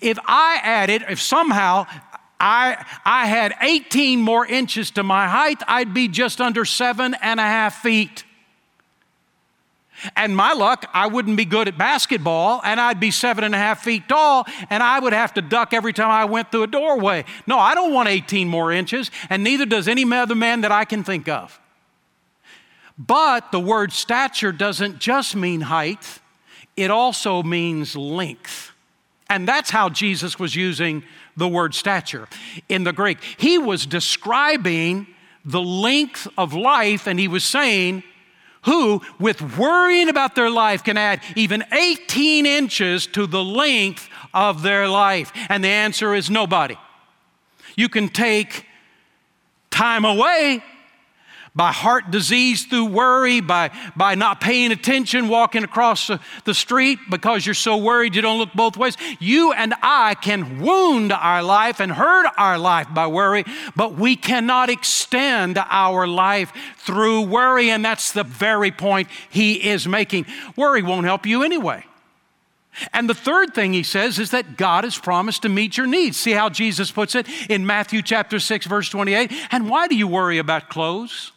If 0.00 0.18
I 0.26 0.60
added, 0.62 1.04
if 1.08 1.20
somehow 1.20 1.86
I, 2.38 2.84
I 3.04 3.26
had 3.26 3.54
18 3.60 4.20
more 4.20 4.46
inches 4.46 4.90
to 4.92 5.02
my 5.02 5.28
height, 5.28 5.62
I'd 5.68 5.92
be 5.92 6.08
just 6.08 6.40
under 6.40 6.64
seven 6.64 7.14
and 7.20 7.38
a 7.38 7.44
half 7.44 7.82
feet. 7.82 8.24
And 10.16 10.34
my 10.34 10.54
luck, 10.54 10.88
I 10.94 11.08
wouldn't 11.08 11.36
be 11.36 11.44
good 11.44 11.68
at 11.68 11.76
basketball, 11.76 12.62
and 12.64 12.80
I'd 12.80 13.00
be 13.00 13.10
seven 13.10 13.44
and 13.44 13.54
a 13.54 13.58
half 13.58 13.82
feet 13.84 14.08
tall, 14.08 14.46
and 14.70 14.82
I 14.82 14.98
would 14.98 15.12
have 15.12 15.34
to 15.34 15.42
duck 15.42 15.74
every 15.74 15.92
time 15.92 16.10
I 16.10 16.24
went 16.24 16.50
through 16.50 16.62
a 16.62 16.66
doorway. 16.66 17.24
No, 17.46 17.58
I 17.58 17.74
don't 17.74 17.92
want 17.92 18.08
18 18.08 18.48
more 18.48 18.72
inches, 18.72 19.10
and 19.28 19.44
neither 19.44 19.66
does 19.66 19.88
any 19.88 20.10
other 20.10 20.34
man 20.34 20.62
that 20.62 20.72
I 20.72 20.86
can 20.86 21.04
think 21.04 21.28
of. 21.28 21.60
But 22.96 23.52
the 23.52 23.60
word 23.60 23.92
stature 23.92 24.52
doesn't 24.52 24.98
just 24.98 25.36
mean 25.36 25.62
height, 25.62 26.20
it 26.76 26.90
also 26.90 27.42
means 27.42 27.94
length. 27.94 28.69
And 29.30 29.48
that's 29.48 29.70
how 29.70 29.88
Jesus 29.88 30.38
was 30.38 30.54
using 30.54 31.04
the 31.36 31.48
word 31.48 31.74
stature 31.74 32.28
in 32.68 32.84
the 32.84 32.92
Greek. 32.92 33.18
He 33.38 33.56
was 33.56 33.86
describing 33.86 35.06
the 35.44 35.62
length 35.62 36.28
of 36.36 36.52
life, 36.52 37.06
and 37.06 37.18
he 37.18 37.28
was 37.28 37.44
saying, 37.44 38.02
who, 38.64 39.00
with 39.18 39.56
worrying 39.56 40.10
about 40.10 40.34
their 40.34 40.50
life, 40.50 40.84
can 40.84 40.98
add 40.98 41.22
even 41.34 41.64
18 41.72 42.44
inches 42.44 43.06
to 43.06 43.26
the 43.26 43.42
length 43.42 44.08
of 44.34 44.62
their 44.62 44.86
life? 44.86 45.32
And 45.48 45.64
the 45.64 45.68
answer 45.68 46.14
is 46.14 46.28
nobody. 46.28 46.76
You 47.76 47.88
can 47.88 48.08
take 48.10 48.66
time 49.70 50.04
away, 50.04 50.62
by 51.54 51.72
heart 51.72 52.10
disease 52.10 52.64
through 52.64 52.86
worry, 52.86 53.40
by, 53.40 53.70
by 53.96 54.14
not 54.14 54.40
paying 54.40 54.70
attention, 54.72 55.28
walking 55.28 55.64
across 55.64 56.06
the, 56.06 56.20
the 56.44 56.54
street 56.54 56.98
because 57.10 57.44
you're 57.44 57.54
so 57.54 57.76
worried 57.76 58.14
you 58.14 58.22
don't 58.22 58.38
look 58.38 58.52
both 58.52 58.76
ways. 58.76 58.96
You 59.18 59.52
and 59.52 59.74
I 59.82 60.14
can 60.14 60.60
wound 60.60 61.12
our 61.12 61.42
life 61.42 61.80
and 61.80 61.90
hurt 61.90 62.30
our 62.36 62.58
life 62.58 62.88
by 62.94 63.06
worry, 63.08 63.44
but 63.74 63.94
we 63.94 64.16
cannot 64.16 64.70
extend 64.70 65.58
our 65.58 66.06
life 66.06 66.52
through 66.78 67.22
worry. 67.22 67.70
And 67.70 67.84
that's 67.84 68.12
the 68.12 68.24
very 68.24 68.70
point 68.70 69.08
he 69.28 69.68
is 69.68 69.88
making. 69.88 70.26
Worry 70.56 70.82
won't 70.82 71.06
help 71.06 71.26
you 71.26 71.42
anyway. 71.42 71.84
And 72.92 73.10
the 73.10 73.14
third 73.14 73.52
thing 73.52 73.72
he 73.72 73.82
says 73.82 74.20
is 74.20 74.30
that 74.30 74.56
God 74.56 74.84
has 74.84 74.96
promised 74.96 75.42
to 75.42 75.48
meet 75.48 75.76
your 75.76 75.86
needs. 75.86 76.16
See 76.16 76.30
how 76.30 76.48
Jesus 76.48 76.92
puts 76.92 77.16
it 77.16 77.26
in 77.50 77.66
Matthew 77.66 78.00
chapter 78.00 78.38
6 78.38 78.66
verse 78.66 78.88
28? 78.88 79.32
And 79.50 79.68
why 79.68 79.88
do 79.88 79.96
you 79.96 80.06
worry 80.06 80.38
about 80.38 80.68
clothes? 80.68 81.32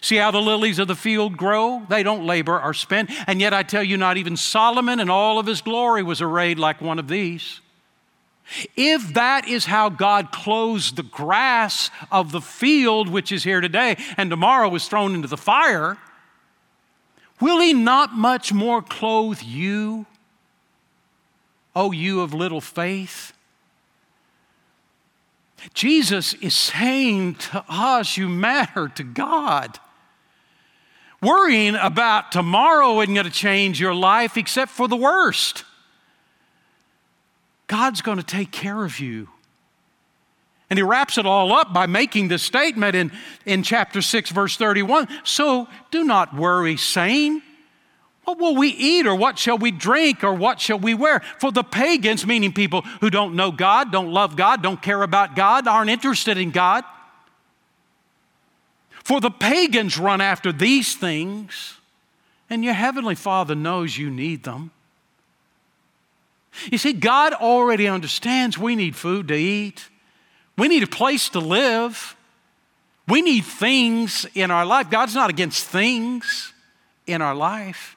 See 0.00 0.16
how 0.16 0.30
the 0.30 0.42
lilies 0.42 0.78
of 0.78 0.88
the 0.88 0.96
field 0.96 1.36
grow? 1.36 1.82
They 1.88 2.02
don't 2.02 2.26
labor 2.26 2.60
or 2.60 2.74
spin. 2.74 3.08
And 3.26 3.40
yet 3.40 3.54
I 3.54 3.62
tell 3.62 3.82
you, 3.82 3.96
not 3.96 4.16
even 4.16 4.36
Solomon 4.36 5.00
in 5.00 5.08
all 5.08 5.38
of 5.38 5.46
his 5.46 5.62
glory 5.62 6.02
was 6.02 6.20
arrayed 6.20 6.58
like 6.58 6.80
one 6.80 6.98
of 6.98 7.08
these. 7.08 7.60
If 8.76 9.14
that 9.14 9.48
is 9.48 9.66
how 9.66 9.88
God 9.88 10.30
clothes 10.30 10.92
the 10.92 11.02
grass 11.02 11.90
of 12.12 12.30
the 12.30 12.40
field, 12.40 13.08
which 13.08 13.32
is 13.32 13.42
here 13.42 13.60
today 13.60 13.96
and 14.16 14.30
tomorrow 14.30 14.72
is 14.74 14.86
thrown 14.86 15.14
into 15.14 15.28
the 15.28 15.36
fire, 15.36 15.98
will 17.40 17.60
He 17.60 17.72
not 17.72 18.14
much 18.14 18.52
more 18.52 18.82
clothe 18.82 19.42
you, 19.42 20.06
O 21.74 21.90
you 21.90 22.20
of 22.20 22.32
little 22.32 22.60
faith? 22.60 23.32
Jesus 25.74 26.34
is 26.34 26.54
saying 26.54 27.36
to 27.36 27.64
us, 27.68 28.16
You 28.16 28.28
matter 28.28 28.88
to 28.88 29.02
God. 29.02 29.78
Worrying 31.22 31.74
about 31.76 32.30
tomorrow 32.30 33.00
isn't 33.00 33.14
going 33.14 33.26
to 33.26 33.32
change 33.32 33.80
your 33.80 33.94
life 33.94 34.36
except 34.36 34.70
for 34.70 34.86
the 34.86 34.96
worst. 34.96 35.64
God's 37.66 38.02
going 38.02 38.18
to 38.18 38.24
take 38.24 38.52
care 38.52 38.84
of 38.84 39.00
you. 39.00 39.28
And 40.68 40.78
he 40.78 40.82
wraps 40.82 41.16
it 41.16 41.26
all 41.26 41.52
up 41.52 41.72
by 41.72 41.86
making 41.86 42.28
this 42.28 42.42
statement 42.42 42.96
in, 42.96 43.12
in 43.44 43.62
chapter 43.62 44.02
6, 44.02 44.30
verse 44.30 44.56
31. 44.56 45.08
So 45.22 45.68
do 45.90 46.04
not 46.04 46.34
worry, 46.34 46.76
saying, 46.76 47.42
what 48.26 48.38
will 48.38 48.56
we 48.56 48.68
eat, 48.70 49.06
or 49.06 49.14
what 49.14 49.38
shall 49.38 49.56
we 49.56 49.70
drink, 49.70 50.24
or 50.24 50.34
what 50.34 50.60
shall 50.60 50.80
we 50.80 50.94
wear? 50.94 51.20
For 51.38 51.52
the 51.52 51.62
pagans, 51.62 52.26
meaning 52.26 52.52
people 52.52 52.82
who 53.00 53.08
don't 53.08 53.36
know 53.36 53.52
God, 53.52 53.92
don't 53.92 54.10
love 54.10 54.34
God, 54.34 54.64
don't 54.64 54.82
care 54.82 55.02
about 55.02 55.36
God, 55.36 55.68
aren't 55.68 55.90
interested 55.90 56.36
in 56.36 56.50
God. 56.50 56.82
For 59.04 59.20
the 59.20 59.30
pagans 59.30 59.96
run 59.96 60.20
after 60.20 60.50
these 60.50 60.96
things, 60.96 61.74
and 62.50 62.64
your 62.64 62.74
heavenly 62.74 63.14
Father 63.14 63.54
knows 63.54 63.96
you 63.96 64.10
need 64.10 64.42
them. 64.42 64.72
You 66.72 66.78
see, 66.78 66.94
God 66.94 67.32
already 67.32 67.86
understands 67.86 68.58
we 68.58 68.74
need 68.74 68.96
food 68.96 69.28
to 69.28 69.36
eat, 69.36 69.88
we 70.58 70.66
need 70.66 70.82
a 70.82 70.88
place 70.88 71.28
to 71.28 71.38
live, 71.38 72.16
we 73.06 73.22
need 73.22 73.44
things 73.44 74.26
in 74.34 74.50
our 74.50 74.66
life. 74.66 74.90
God's 74.90 75.14
not 75.14 75.30
against 75.30 75.64
things 75.64 76.52
in 77.06 77.22
our 77.22 77.36
life. 77.36 77.95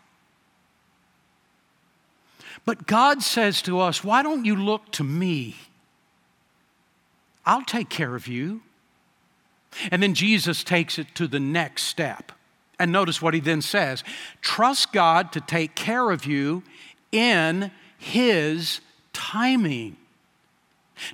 But 2.69 2.85
God 2.85 3.23
says 3.23 3.63
to 3.63 3.79
us, 3.79 4.03
Why 4.03 4.21
don't 4.21 4.45
you 4.45 4.55
look 4.55 4.91
to 4.91 5.03
me? 5.03 5.55
I'll 7.43 7.65
take 7.65 7.89
care 7.89 8.15
of 8.15 8.27
you. 8.27 8.61
And 9.89 10.03
then 10.03 10.13
Jesus 10.13 10.63
takes 10.63 10.99
it 10.99 11.07
to 11.15 11.25
the 11.25 11.39
next 11.39 11.85
step. 11.85 12.31
And 12.77 12.91
notice 12.91 13.23
what 13.23 13.33
he 13.33 13.39
then 13.39 13.63
says 13.63 14.03
trust 14.41 14.93
God 14.93 15.31
to 15.31 15.41
take 15.41 15.73
care 15.73 16.11
of 16.11 16.27
you 16.27 16.61
in 17.11 17.71
his 17.97 18.81
timing. 19.13 19.97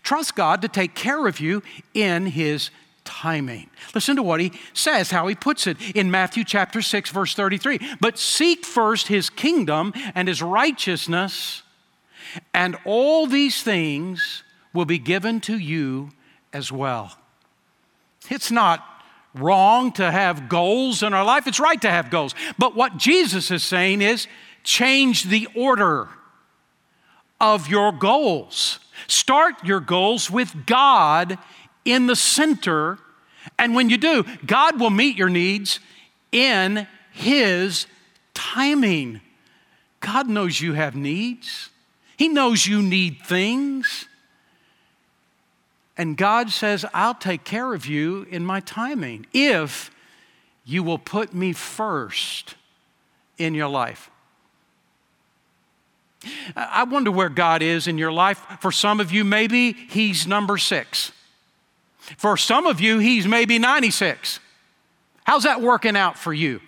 Trust 0.04 0.36
God 0.36 0.62
to 0.62 0.68
take 0.68 0.94
care 0.94 1.26
of 1.26 1.40
you 1.40 1.64
in 1.94 2.26
his 2.26 2.70
timing. 3.06 3.70
Listen 3.94 4.18
to 4.18 4.24
what 4.24 4.42
he 4.42 4.52
says, 4.74 5.12
how 5.12 5.28
he 5.28 5.36
puts 5.36 5.68
it 5.68 5.78
in 5.96 6.12
Matthew 6.12 6.44
chapter 6.44 6.82
6 6.82 7.10
verse 7.12 7.34
33. 7.34 7.80
But 8.02 8.20
seek 8.20 8.66
first 8.66 9.08
his 9.08 9.30
kingdom 9.30 9.94
and 10.14 10.28
his 10.28 10.42
righteousness, 10.42 11.64
and 12.54 12.76
all 12.84 13.28
these 13.28 13.64
things 13.64 14.44
will 14.74 14.86
be 14.86 14.98
given 14.98 15.40
to 15.42 15.58
you 15.58 16.10
as 16.52 16.72
well. 16.72 17.18
It's 18.30 18.52
not 18.52 18.84
wrong 19.34 19.92
to 19.94 20.12
have 20.12 20.50
goals 20.50 21.04
in 21.04 21.14
our 21.14 21.24
life. 21.24 21.48
It's 21.48 21.60
right 21.60 21.82
to 21.82 21.90
have 21.90 22.10
goals. 22.10 22.34
But 22.58 22.76
what 22.76 22.98
Jesus 22.98 23.52
is 23.52 23.64
saying 23.64 24.02
is 24.02 24.28
change 24.64 25.24
the 25.24 25.48
order 25.56 26.10
of 27.40 27.68
your 27.68 27.92
goals. 27.92 28.80
Start 29.08 29.64
your 29.64 29.80
goals 29.80 30.32
with 30.32 30.66
God 30.66 31.38
in 31.86 32.08
the 32.08 32.16
center. 32.16 32.98
And 33.58 33.76
when 33.76 33.90
you 33.90 33.98
do, 33.98 34.26
God 34.46 34.80
will 34.80 34.90
meet 34.90 35.16
your 35.16 35.30
needs 35.30 35.80
in 36.32 36.88
His 37.12 37.86
timing. 38.34 39.22
God 40.02 40.28
knows 40.28 40.60
you 40.60 40.74
have 40.74 40.96
needs, 40.96 41.70
He 42.18 42.28
knows 42.28 42.66
you 42.66 42.82
need 42.82 43.20
things. 43.26 44.08
And 45.98 46.18
God 46.18 46.50
says, 46.50 46.84
I'll 46.94 47.16
take 47.16 47.46
care 47.46 47.74
of 47.74 47.86
you 47.86 48.28
in 48.30 48.46
my 48.46 48.60
timing 48.60 49.28
if 49.32 49.92
you 50.66 50.84
will 50.84 50.98
put 50.98 51.34
me 51.34 51.54
first 51.54 52.56
in 53.38 53.54
your 53.54 53.70
life. 53.70 54.10
I 56.56 56.84
wonder 56.84 57.12
where 57.12 57.30
God 57.30 57.62
is 57.62 57.88
in 57.88 57.98
your 57.98 58.12
life. 58.12 58.44
For 58.60 58.72
some 58.72 59.00
of 59.00 59.12
you, 59.12 59.24
maybe 59.24 59.72
He's 59.72 60.28
number 60.28 60.58
six. 60.58 61.12
For 62.18 62.38
some 62.38 62.66
of 62.66 62.80
you, 62.80 63.00
he's 63.00 63.28
maybe 63.28 63.60
96. 63.60 64.40
How's 65.24 65.44
that 65.44 65.62
working 65.62 65.98
out 65.98 66.18
for 66.18 66.34
you? 66.34 66.62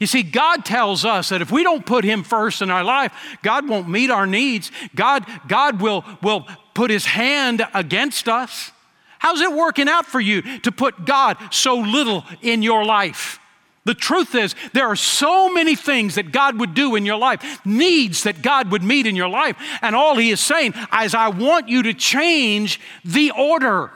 You 0.00 0.06
see, 0.06 0.22
God 0.22 0.64
tells 0.64 1.04
us 1.04 1.30
that 1.30 1.40
if 1.40 1.50
we 1.50 1.62
don't 1.62 1.84
put 1.84 2.04
Him 2.04 2.22
first 2.22 2.62
in 2.62 2.70
our 2.70 2.84
life, 2.84 3.12
God 3.42 3.68
won't 3.68 3.88
meet 3.88 4.10
our 4.10 4.26
needs. 4.26 4.70
God, 4.94 5.24
God 5.46 5.80
will, 5.80 6.04
will 6.22 6.46
put 6.74 6.90
His 6.90 7.06
hand 7.06 7.66
against 7.74 8.28
us. 8.28 8.70
How's 9.18 9.40
it 9.40 9.52
working 9.52 9.88
out 9.88 10.06
for 10.06 10.20
you 10.20 10.42
to 10.60 10.70
put 10.70 11.04
God 11.04 11.36
so 11.50 11.76
little 11.76 12.24
in 12.42 12.62
your 12.62 12.84
life? 12.84 13.40
The 13.84 13.94
truth 13.94 14.34
is, 14.34 14.54
there 14.74 14.86
are 14.86 14.96
so 14.96 15.52
many 15.52 15.74
things 15.74 16.16
that 16.16 16.30
God 16.30 16.60
would 16.60 16.74
do 16.74 16.94
in 16.94 17.06
your 17.06 17.16
life, 17.16 17.64
needs 17.64 18.24
that 18.24 18.42
God 18.42 18.70
would 18.70 18.82
meet 18.82 19.06
in 19.06 19.16
your 19.16 19.28
life. 19.28 19.56
And 19.80 19.96
all 19.96 20.16
He 20.16 20.30
is 20.30 20.40
saying 20.40 20.74
is, 21.02 21.14
I 21.14 21.28
want 21.28 21.68
you 21.68 21.82
to 21.84 21.94
change 21.94 22.80
the 23.04 23.30
order 23.30 23.90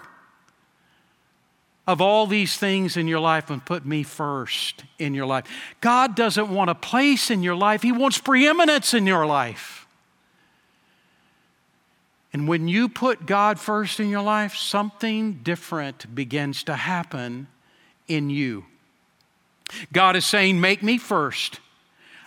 of 1.86 2.00
all 2.00 2.26
these 2.26 2.56
things 2.56 2.96
in 2.96 3.08
your 3.08 3.20
life 3.20 3.50
and 3.50 3.64
put 3.64 3.84
me 3.84 4.02
first 4.02 4.84
in 4.98 5.14
your 5.14 5.26
life. 5.26 5.44
God 5.80 6.14
doesn't 6.14 6.48
want 6.48 6.70
a 6.70 6.74
place 6.74 7.30
in 7.30 7.42
your 7.42 7.56
life, 7.56 7.82
He 7.82 7.92
wants 7.92 8.18
preeminence 8.18 8.94
in 8.94 9.06
your 9.06 9.26
life. 9.26 9.86
And 12.32 12.48
when 12.48 12.66
you 12.66 12.88
put 12.88 13.26
God 13.26 13.60
first 13.60 14.00
in 14.00 14.08
your 14.08 14.22
life, 14.22 14.54
something 14.54 15.40
different 15.42 16.14
begins 16.14 16.64
to 16.64 16.76
happen 16.76 17.46
in 18.08 18.30
you. 18.30 18.64
God 19.92 20.16
is 20.16 20.24
saying, 20.24 20.60
Make 20.60 20.82
me 20.82 20.96
first, 20.96 21.60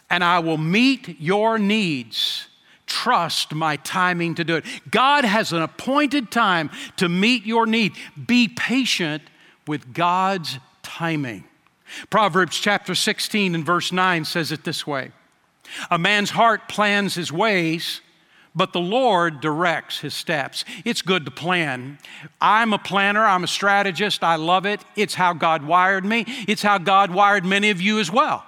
and 0.10 0.24
I 0.24 0.40
will 0.40 0.58
meet 0.58 1.20
your 1.20 1.58
needs. 1.58 2.48
Trust 2.86 3.56
my 3.56 3.78
timing 3.78 4.36
to 4.36 4.44
do 4.44 4.58
it. 4.58 4.66
God 4.92 5.26
has 5.26 5.52
an 5.52 5.64
appointed 5.64 6.30
time 6.30 6.70
to 6.98 7.10
meet 7.10 7.44
your 7.44 7.66
need. 7.66 7.94
Be 8.28 8.48
patient 8.48 9.24
with 9.68 9.94
God's 9.94 10.60
timing. 10.84 11.46
Proverbs 12.10 12.58
chapter 12.58 12.96
16 12.96 13.56
and 13.56 13.66
verse 13.66 13.92
9 13.92 14.26
says 14.26 14.52
it 14.52 14.64
this 14.64 14.86
way 14.88 15.12
A 15.92 15.98
man's 15.98 16.32
heart 16.32 16.68
plans 16.68 17.16
his 17.16 17.32
ways, 17.32 18.02
but 18.56 18.74
the 18.74 18.80
Lord 18.80 19.42
directs 19.42 20.00
his 20.00 20.14
steps. 20.14 20.66
It's 20.84 21.02
good 21.02 21.26
to 21.26 21.32
plan. 21.32 22.00
I'm 22.42 22.74
a 22.74 22.78
planner, 22.78 23.26
I'm 23.26 23.44
a 23.44 23.48
strategist, 23.48 24.24
I 24.24 24.36
love 24.36 24.66
it. 24.66 24.82
It's 24.96 25.16
how 25.16 25.34
God 25.34 25.64
wired 25.64 26.06
me, 26.06 26.26
it's 26.48 26.62
how 26.62 26.78
God 26.78 27.12
wired 27.12 27.46
many 27.46 27.70
of 27.70 27.82
you 27.82 28.00
as 28.00 28.12
well. 28.12 28.46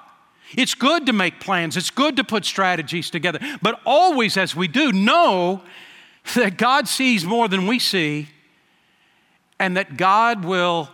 It's 0.55 0.75
good 0.75 1.05
to 1.07 1.13
make 1.13 1.41
plans, 1.41 1.75
it's 1.77 1.89
good 1.89 2.15
to 2.15 2.23
put 2.23 2.45
strategies 2.45 3.09
together, 3.09 3.39
but 3.61 3.79
always 3.85 4.37
as 4.37 4.55
we 4.55 4.67
do, 4.67 4.91
know 4.91 5.61
that 6.35 6.57
God 6.57 6.87
sees 6.87 7.25
more 7.25 7.47
than 7.47 7.67
we 7.67 7.79
see 7.79 8.29
and 9.59 9.75
that 9.77 9.97
God 9.97 10.45
will 10.45 10.89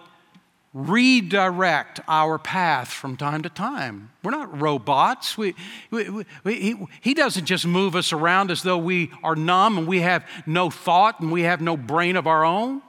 redirect 0.73 1.99
our 2.07 2.39
path 2.39 2.89
from 2.89 3.15
time 3.15 3.43
to 3.43 3.49
time. 3.49 4.09
We're 4.23 4.31
not 4.31 4.59
robots. 4.59 5.37
We, 5.37 5.53
we, 5.91 6.25
we, 6.43 6.55
he, 6.55 6.87
he 7.01 7.13
doesn't 7.13 7.45
just 7.45 7.67
move 7.67 7.95
us 7.95 8.11
around 8.11 8.49
as 8.49 8.63
though 8.63 8.79
we 8.79 9.11
are 9.23 9.35
numb 9.35 9.77
and 9.77 9.87
we 9.87 10.01
have 10.01 10.27
no 10.47 10.71
thought 10.71 11.19
and 11.19 11.31
we 11.31 11.43
have 11.43 11.61
no 11.61 11.77
brain 11.77 12.15
of 12.15 12.25
our 12.25 12.43
own. 12.43 12.81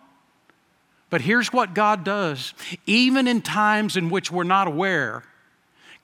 But 1.10 1.20
here's 1.20 1.52
what 1.52 1.74
God 1.74 2.04
does 2.04 2.54
even 2.86 3.28
in 3.28 3.42
times 3.42 3.96
in 3.96 4.08
which 4.08 4.32
we're 4.32 4.44
not 4.44 4.66
aware, 4.66 5.22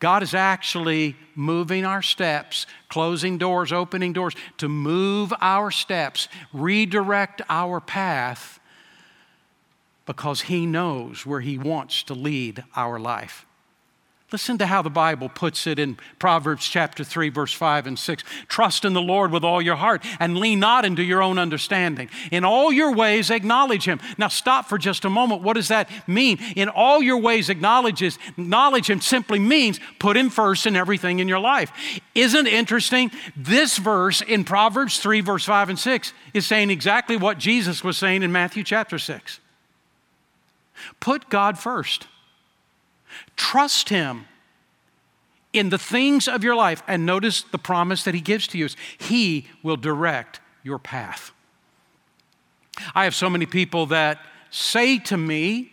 God 0.00 0.22
is 0.22 0.34
actually 0.34 1.16
moving 1.34 1.84
our 1.84 2.02
steps, 2.02 2.66
closing 2.88 3.36
doors, 3.36 3.72
opening 3.72 4.12
doors, 4.12 4.34
to 4.58 4.68
move 4.68 5.32
our 5.40 5.70
steps, 5.70 6.28
redirect 6.52 7.42
our 7.48 7.80
path, 7.80 8.59
because 10.10 10.40
He 10.40 10.66
knows 10.66 11.24
where 11.24 11.40
He 11.40 11.56
wants 11.56 12.02
to 12.02 12.14
lead 12.14 12.64
our 12.74 12.98
life. 12.98 13.46
Listen 14.32 14.58
to 14.58 14.66
how 14.66 14.82
the 14.82 14.90
Bible 14.90 15.28
puts 15.28 15.68
it 15.68 15.78
in 15.78 15.98
Proverbs 16.18 16.66
chapter 16.66 17.04
3, 17.04 17.28
verse 17.28 17.52
5 17.52 17.86
and 17.86 17.96
6. 17.96 18.24
Trust 18.48 18.84
in 18.84 18.92
the 18.92 19.00
Lord 19.00 19.30
with 19.30 19.44
all 19.44 19.62
your 19.62 19.76
heart 19.76 20.04
and 20.18 20.36
lean 20.36 20.58
not 20.58 20.84
into 20.84 21.04
your 21.04 21.22
own 21.22 21.38
understanding. 21.38 22.08
In 22.32 22.44
all 22.44 22.72
your 22.72 22.92
ways, 22.92 23.30
acknowledge 23.30 23.84
Him. 23.84 24.00
Now, 24.18 24.26
stop 24.26 24.68
for 24.68 24.78
just 24.78 25.04
a 25.04 25.10
moment. 25.10 25.42
What 25.42 25.54
does 25.54 25.68
that 25.68 25.88
mean? 26.08 26.38
In 26.56 26.68
all 26.68 27.00
your 27.00 27.18
ways, 27.18 27.48
acknowledges, 27.48 28.18
acknowledge 28.36 28.90
Him 28.90 29.00
simply 29.00 29.38
means 29.38 29.78
put 30.00 30.16
Him 30.16 30.28
first 30.28 30.66
in 30.66 30.74
everything 30.74 31.20
in 31.20 31.28
your 31.28 31.38
life. 31.38 31.70
Isn't 32.16 32.48
it 32.48 32.52
interesting? 32.52 33.12
This 33.36 33.78
verse 33.78 34.22
in 34.22 34.42
Proverbs 34.42 34.98
3, 34.98 35.20
verse 35.20 35.44
5 35.44 35.68
and 35.68 35.78
6 35.78 36.12
is 36.34 36.48
saying 36.48 36.70
exactly 36.70 37.16
what 37.16 37.38
Jesus 37.38 37.84
was 37.84 37.96
saying 37.96 38.24
in 38.24 38.32
Matthew 38.32 38.64
chapter 38.64 38.98
6. 38.98 39.38
Put 41.00 41.28
God 41.28 41.58
first. 41.58 42.06
Trust 43.36 43.88
Him 43.88 44.26
in 45.52 45.70
the 45.70 45.78
things 45.78 46.28
of 46.28 46.44
your 46.44 46.54
life. 46.54 46.82
And 46.86 47.04
notice 47.04 47.42
the 47.42 47.58
promise 47.58 48.04
that 48.04 48.14
He 48.14 48.20
gives 48.20 48.46
to 48.48 48.58
you 48.58 48.66
is 48.66 48.76
He 48.98 49.48
will 49.62 49.76
direct 49.76 50.40
your 50.62 50.78
path. 50.78 51.32
I 52.94 53.04
have 53.04 53.14
so 53.14 53.28
many 53.28 53.46
people 53.46 53.86
that 53.86 54.18
say 54.50 54.98
to 54.98 55.16
me, 55.16 55.72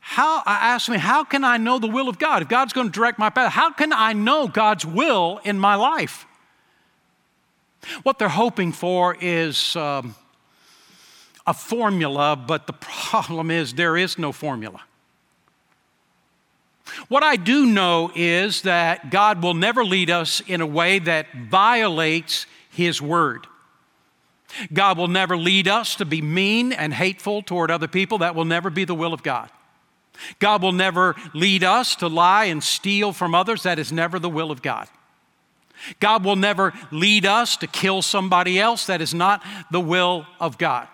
how, 0.00 0.42
I 0.44 0.74
ask 0.74 0.88
me, 0.88 0.98
how 0.98 1.22
can 1.22 1.44
I 1.44 1.58
know 1.58 1.78
the 1.78 1.86
will 1.86 2.08
of 2.08 2.18
God? 2.18 2.42
If 2.42 2.48
God's 2.48 2.72
going 2.72 2.88
to 2.88 2.92
direct 2.92 3.18
my 3.18 3.30
path, 3.30 3.52
how 3.52 3.70
can 3.70 3.92
I 3.92 4.12
know 4.12 4.48
God's 4.48 4.84
will 4.84 5.40
in 5.44 5.58
my 5.58 5.76
life? 5.76 6.26
What 8.02 8.18
they're 8.18 8.28
hoping 8.28 8.72
for 8.72 9.16
is 9.20 9.76
um, 9.76 10.16
a 11.46 11.54
formula, 11.54 12.36
but 12.36 12.66
the 12.66 12.72
problem 12.72 13.50
is 13.50 13.74
there 13.74 13.96
is 13.96 14.18
no 14.18 14.32
formula. 14.32 14.80
What 17.08 17.22
I 17.22 17.36
do 17.36 17.66
know 17.66 18.10
is 18.14 18.62
that 18.62 19.10
God 19.10 19.42
will 19.42 19.54
never 19.54 19.84
lead 19.84 20.10
us 20.10 20.40
in 20.46 20.60
a 20.60 20.66
way 20.66 20.98
that 20.98 21.26
violates 21.34 22.46
His 22.70 23.00
word. 23.00 23.46
God 24.72 24.98
will 24.98 25.08
never 25.08 25.36
lead 25.36 25.66
us 25.68 25.96
to 25.96 26.04
be 26.04 26.20
mean 26.20 26.72
and 26.72 26.92
hateful 26.92 27.42
toward 27.42 27.70
other 27.70 27.88
people. 27.88 28.18
That 28.18 28.34
will 28.34 28.44
never 28.44 28.68
be 28.68 28.84
the 28.84 28.94
will 28.94 29.14
of 29.14 29.22
God. 29.22 29.50
God 30.38 30.62
will 30.62 30.72
never 30.72 31.16
lead 31.32 31.64
us 31.64 31.96
to 31.96 32.08
lie 32.08 32.44
and 32.44 32.62
steal 32.62 33.12
from 33.12 33.34
others. 33.34 33.62
That 33.62 33.78
is 33.78 33.90
never 33.90 34.18
the 34.18 34.28
will 34.28 34.50
of 34.50 34.60
God. 34.60 34.88
God 36.00 36.24
will 36.24 36.36
never 36.36 36.72
lead 36.90 37.26
us 37.26 37.56
to 37.56 37.66
kill 37.66 38.02
somebody 38.02 38.60
else. 38.60 38.86
That 38.86 39.00
is 39.00 39.14
not 39.14 39.42
the 39.70 39.80
will 39.80 40.26
of 40.38 40.58
God. 40.58 40.86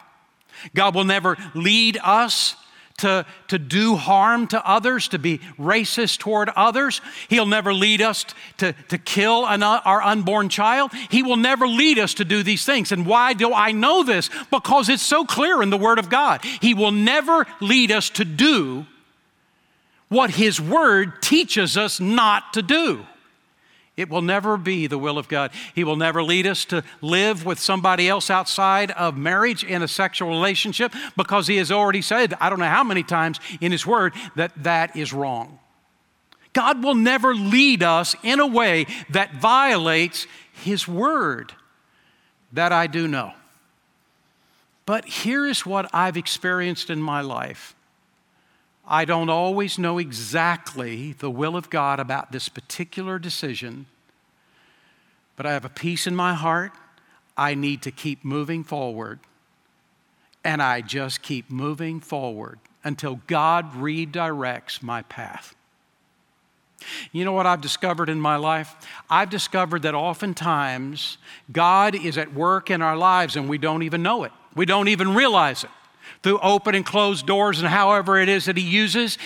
God 0.74 0.94
will 0.94 1.04
never 1.04 1.36
lead 1.54 1.98
us 2.02 2.56
to, 2.98 3.24
to 3.46 3.58
do 3.58 3.96
harm 3.96 4.46
to 4.48 4.68
others, 4.68 5.08
to 5.08 5.18
be 5.18 5.38
racist 5.58 6.18
toward 6.18 6.50
others. 6.50 7.00
He'll 7.28 7.46
never 7.46 7.72
lead 7.72 8.02
us 8.02 8.26
to, 8.58 8.74
to 8.88 8.98
kill 8.98 9.46
an, 9.46 9.62
uh, 9.62 9.80
our 9.84 10.02
unborn 10.02 10.48
child. 10.48 10.92
He 11.10 11.22
will 11.22 11.36
never 11.36 11.66
lead 11.66 11.98
us 11.98 12.14
to 12.14 12.24
do 12.24 12.42
these 12.42 12.64
things. 12.64 12.92
And 12.92 13.06
why 13.06 13.32
do 13.32 13.54
I 13.54 13.72
know 13.72 14.02
this? 14.02 14.30
Because 14.50 14.88
it's 14.88 15.02
so 15.02 15.24
clear 15.24 15.62
in 15.62 15.70
the 15.70 15.78
Word 15.78 15.98
of 15.98 16.10
God. 16.10 16.44
He 16.44 16.74
will 16.74 16.92
never 16.92 17.46
lead 17.60 17.92
us 17.92 18.10
to 18.10 18.24
do 18.24 18.84
what 20.08 20.30
His 20.30 20.60
Word 20.60 21.22
teaches 21.22 21.76
us 21.76 22.00
not 22.00 22.52
to 22.54 22.62
do. 22.62 23.06
It 23.98 24.08
will 24.08 24.22
never 24.22 24.56
be 24.56 24.86
the 24.86 24.96
will 24.96 25.18
of 25.18 25.26
God. 25.26 25.50
He 25.74 25.82
will 25.82 25.96
never 25.96 26.22
lead 26.22 26.46
us 26.46 26.64
to 26.66 26.84
live 27.02 27.44
with 27.44 27.58
somebody 27.58 28.08
else 28.08 28.30
outside 28.30 28.92
of 28.92 29.18
marriage 29.18 29.64
in 29.64 29.82
a 29.82 29.88
sexual 29.88 30.28
relationship 30.28 30.94
because 31.16 31.48
He 31.48 31.56
has 31.56 31.72
already 31.72 32.00
said, 32.00 32.32
I 32.40 32.48
don't 32.48 32.60
know 32.60 32.66
how 32.66 32.84
many 32.84 33.02
times 33.02 33.40
in 33.60 33.72
His 33.72 33.84
Word, 33.84 34.14
that 34.36 34.52
that 34.62 34.96
is 34.96 35.12
wrong. 35.12 35.58
God 36.52 36.84
will 36.84 36.94
never 36.94 37.34
lead 37.34 37.82
us 37.82 38.14
in 38.22 38.38
a 38.38 38.46
way 38.46 38.86
that 39.10 39.34
violates 39.34 40.28
His 40.52 40.86
Word. 40.86 41.52
That 42.52 42.70
I 42.70 42.86
do 42.86 43.08
know. 43.08 43.32
But 44.86 45.06
here 45.06 45.44
is 45.44 45.66
what 45.66 45.90
I've 45.92 46.16
experienced 46.16 46.88
in 46.88 47.02
my 47.02 47.20
life. 47.20 47.74
I 48.90 49.04
don't 49.04 49.28
always 49.28 49.78
know 49.78 49.98
exactly 49.98 51.12
the 51.12 51.30
will 51.30 51.56
of 51.56 51.68
God 51.68 52.00
about 52.00 52.32
this 52.32 52.48
particular 52.48 53.18
decision, 53.18 53.84
but 55.36 55.44
I 55.44 55.52
have 55.52 55.66
a 55.66 55.68
peace 55.68 56.06
in 56.06 56.16
my 56.16 56.32
heart. 56.32 56.72
I 57.36 57.54
need 57.54 57.82
to 57.82 57.90
keep 57.90 58.24
moving 58.24 58.64
forward. 58.64 59.20
And 60.42 60.62
I 60.62 60.80
just 60.80 61.20
keep 61.20 61.50
moving 61.50 62.00
forward 62.00 62.60
until 62.82 63.20
God 63.26 63.74
redirects 63.74 64.82
my 64.82 65.02
path. 65.02 65.54
You 67.12 67.26
know 67.26 67.32
what 67.32 67.44
I've 67.44 67.60
discovered 67.60 68.08
in 68.08 68.20
my 68.20 68.36
life? 68.36 68.74
I've 69.10 69.28
discovered 69.28 69.82
that 69.82 69.94
oftentimes 69.94 71.18
God 71.52 71.94
is 71.94 72.16
at 72.16 72.32
work 72.32 72.70
in 72.70 72.80
our 72.80 72.96
lives 72.96 73.36
and 73.36 73.50
we 73.50 73.58
don't 73.58 73.82
even 73.82 74.02
know 74.02 74.24
it. 74.24 74.32
We 74.54 74.64
don't 74.64 74.88
even 74.88 75.14
realize 75.14 75.64
it 75.64 75.70
through 76.22 76.38
open 76.40 76.74
and 76.74 76.84
closed 76.84 77.26
doors 77.26 77.58
and 77.60 77.68
however 77.68 78.18
it 78.18 78.28
is 78.28 78.46
that 78.46 78.56
He 78.56 78.64
uses. 78.64 79.18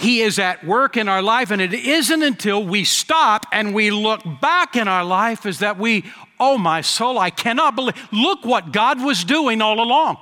He 0.00 0.22
is 0.22 0.38
at 0.38 0.64
work 0.64 0.96
in 0.96 1.08
our 1.10 1.20
life, 1.20 1.50
and 1.50 1.60
it 1.60 1.74
isn't 1.74 2.22
until 2.22 2.64
we 2.64 2.84
stop 2.84 3.44
and 3.52 3.74
we 3.74 3.90
look 3.90 4.22
back 4.40 4.74
in 4.74 4.88
our 4.88 5.04
life 5.04 5.44
is 5.44 5.58
that 5.58 5.78
we, 5.78 6.04
oh 6.38 6.56
my 6.56 6.80
soul, 6.80 7.18
I 7.18 7.28
cannot 7.28 7.76
believe, 7.76 7.96
look 8.10 8.42
what 8.42 8.72
God 8.72 9.04
was 9.04 9.24
doing 9.24 9.60
all 9.60 9.78
along. 9.78 10.16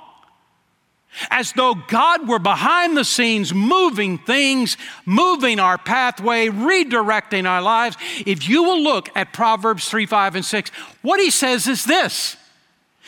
As 1.31 1.53
though 1.53 1.75
God 1.75 2.27
were 2.27 2.39
behind 2.39 2.97
the 2.97 3.05
scenes 3.05 3.53
moving 3.53 4.17
things, 4.17 4.75
moving 5.05 5.61
our 5.61 5.77
pathway, 5.77 6.47
redirecting 6.47 7.49
our 7.49 7.61
lives. 7.61 7.95
If 8.25 8.49
you 8.49 8.63
will 8.63 8.81
look 8.81 9.09
at 9.15 9.31
Proverbs 9.31 9.87
3, 9.87 10.05
5, 10.05 10.35
and 10.35 10.45
6, 10.45 10.71
what 11.01 11.21
he 11.21 11.29
says 11.29 11.67
is 11.67 11.85
this 11.85 12.35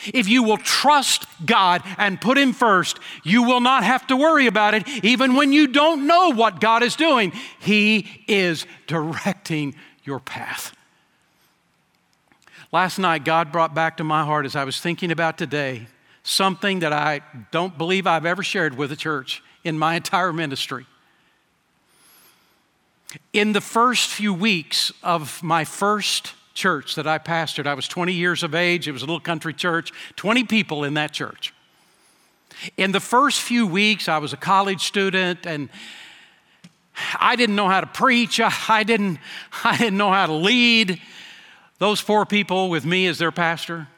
if 0.06 0.28
you 0.28 0.42
will 0.42 0.58
trust 0.58 1.26
God 1.44 1.82
and 1.98 2.20
put 2.20 2.38
Him 2.38 2.52
first, 2.52 2.98
you 3.22 3.42
will 3.42 3.60
not 3.60 3.84
have 3.84 4.06
to 4.08 4.16
worry 4.16 4.46
about 4.46 4.74
it, 4.74 4.88
even 5.04 5.34
when 5.34 5.52
you 5.52 5.66
don't 5.66 6.06
know 6.06 6.30
what 6.30 6.60
God 6.60 6.82
is 6.82 6.96
doing. 6.96 7.32
He 7.60 8.24
is 8.26 8.66
directing 8.86 9.74
your 10.04 10.20
path. 10.20 10.74
Last 12.72 12.98
night, 12.98 13.24
God 13.24 13.52
brought 13.52 13.74
back 13.74 13.98
to 13.98 14.04
my 14.04 14.24
heart 14.24 14.46
as 14.46 14.56
I 14.56 14.64
was 14.64 14.80
thinking 14.80 15.10
about 15.10 15.36
today 15.36 15.86
something 16.22 16.80
that 16.80 16.92
I 16.92 17.20
don't 17.50 17.76
believe 17.76 18.06
I've 18.06 18.26
ever 18.26 18.42
shared 18.42 18.76
with 18.76 18.92
a 18.92 18.96
church 18.96 19.42
in 19.64 19.78
my 19.78 19.94
entire 19.94 20.32
ministry. 20.32 20.86
In 23.32 23.52
the 23.52 23.60
first 23.60 24.08
few 24.08 24.32
weeks 24.32 24.92
of 25.02 25.42
my 25.42 25.64
first 25.64 26.34
church 26.54 26.94
that 26.94 27.06
I 27.06 27.18
pastored. 27.18 27.66
I 27.66 27.74
was 27.74 27.88
20 27.88 28.12
years 28.12 28.42
of 28.42 28.54
age. 28.54 28.88
It 28.88 28.92
was 28.92 29.02
a 29.02 29.06
little 29.06 29.20
country 29.20 29.54
church, 29.54 29.92
20 30.16 30.44
people 30.44 30.84
in 30.84 30.94
that 30.94 31.12
church. 31.12 31.54
In 32.76 32.92
the 32.92 33.00
first 33.00 33.40
few 33.40 33.66
weeks, 33.66 34.08
I 34.08 34.18
was 34.18 34.32
a 34.32 34.36
college 34.36 34.82
student 34.82 35.46
and 35.46 35.68
I 37.18 37.36
didn't 37.36 37.56
know 37.56 37.68
how 37.68 37.80
to 37.80 37.86
preach. 37.86 38.40
I 38.40 38.82
didn't, 38.82 39.18
I 39.64 39.76
didn't 39.76 39.98
know 39.98 40.10
how 40.10 40.26
to 40.26 40.34
lead. 40.34 41.00
Those 41.78 42.00
four 42.00 42.26
people 42.26 42.70
with 42.70 42.84
me 42.84 43.06
as 43.06 43.18
their 43.18 43.32
pastor. 43.32 43.88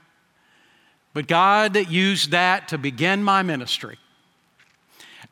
But 1.12 1.28
God 1.28 1.76
used 1.90 2.30
that 2.30 2.68
to 2.68 2.78
begin 2.78 3.22
my 3.22 3.42
ministry. 3.42 3.98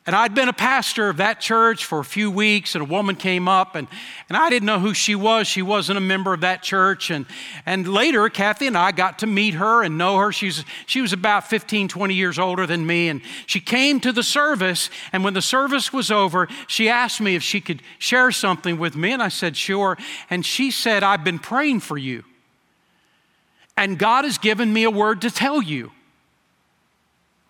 And 0.04 0.16
I'd 0.16 0.34
been 0.34 0.48
a 0.48 0.52
pastor 0.52 1.08
of 1.08 1.18
that 1.18 1.40
church 1.40 1.84
for 1.84 2.00
a 2.00 2.04
few 2.04 2.28
weeks, 2.28 2.74
and 2.74 2.82
a 2.82 2.84
woman 2.84 3.14
came 3.14 3.46
up, 3.46 3.76
and, 3.76 3.86
and 4.28 4.36
I 4.36 4.50
didn't 4.50 4.66
know 4.66 4.80
who 4.80 4.94
she 4.94 5.14
was. 5.14 5.46
She 5.46 5.62
wasn't 5.62 5.96
a 5.96 6.00
member 6.00 6.34
of 6.34 6.40
that 6.40 6.60
church. 6.60 7.08
And, 7.10 7.24
and 7.66 7.86
later, 7.86 8.28
Kathy 8.28 8.66
and 8.66 8.76
I 8.76 8.90
got 8.90 9.20
to 9.20 9.28
meet 9.28 9.54
her 9.54 9.84
and 9.84 9.96
know 9.96 10.18
her. 10.18 10.32
She's, 10.32 10.64
she 10.86 11.00
was 11.00 11.12
about 11.12 11.46
15, 11.46 11.86
20 11.86 12.14
years 12.14 12.36
older 12.36 12.66
than 12.66 12.84
me. 12.84 13.10
And 13.10 13.20
she 13.46 13.60
came 13.60 14.00
to 14.00 14.10
the 14.10 14.24
service, 14.24 14.90
and 15.12 15.22
when 15.22 15.34
the 15.34 15.42
service 15.42 15.92
was 15.92 16.10
over, 16.10 16.48
she 16.66 16.88
asked 16.88 17.20
me 17.20 17.36
if 17.36 17.44
she 17.44 17.60
could 17.60 17.80
share 18.00 18.32
something 18.32 18.78
with 18.78 18.96
me. 18.96 19.12
And 19.12 19.22
I 19.22 19.28
said, 19.28 19.56
sure. 19.56 19.96
And 20.28 20.44
she 20.44 20.72
said, 20.72 21.04
I've 21.04 21.22
been 21.22 21.38
praying 21.38 21.78
for 21.78 21.96
you, 21.96 22.24
and 23.76 24.00
God 24.00 24.24
has 24.24 24.36
given 24.36 24.72
me 24.72 24.82
a 24.82 24.90
word 24.90 25.20
to 25.22 25.30
tell 25.30 25.62
you. 25.62 25.92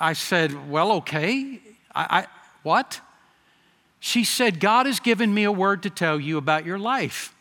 I 0.02 0.14
said, 0.14 0.68
Well, 0.68 0.92
okay. 0.92 1.60
I, 1.94 2.26
what? 2.62 3.00
She 4.00 4.24
said, 4.24 4.58
God 4.60 4.86
has 4.86 5.00
given 5.00 5.32
me 5.32 5.44
a 5.44 5.52
word 5.52 5.82
to 5.84 5.90
tell 5.90 6.18
you 6.18 6.36
about 6.36 6.66
your 6.66 6.78
life. 6.78 7.34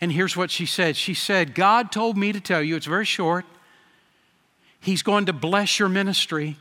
And 0.00 0.10
here's 0.10 0.36
what 0.36 0.50
she 0.50 0.66
said 0.66 0.96
She 0.96 1.14
said, 1.14 1.54
God 1.54 1.92
told 1.92 2.16
me 2.16 2.32
to 2.32 2.40
tell 2.40 2.62
you, 2.62 2.76
it's 2.76 2.86
very 2.86 3.04
short, 3.04 3.44
He's 4.80 5.02
going 5.02 5.26
to 5.26 5.32
bless 5.32 5.78
your 5.78 5.88
ministry. 5.88 6.56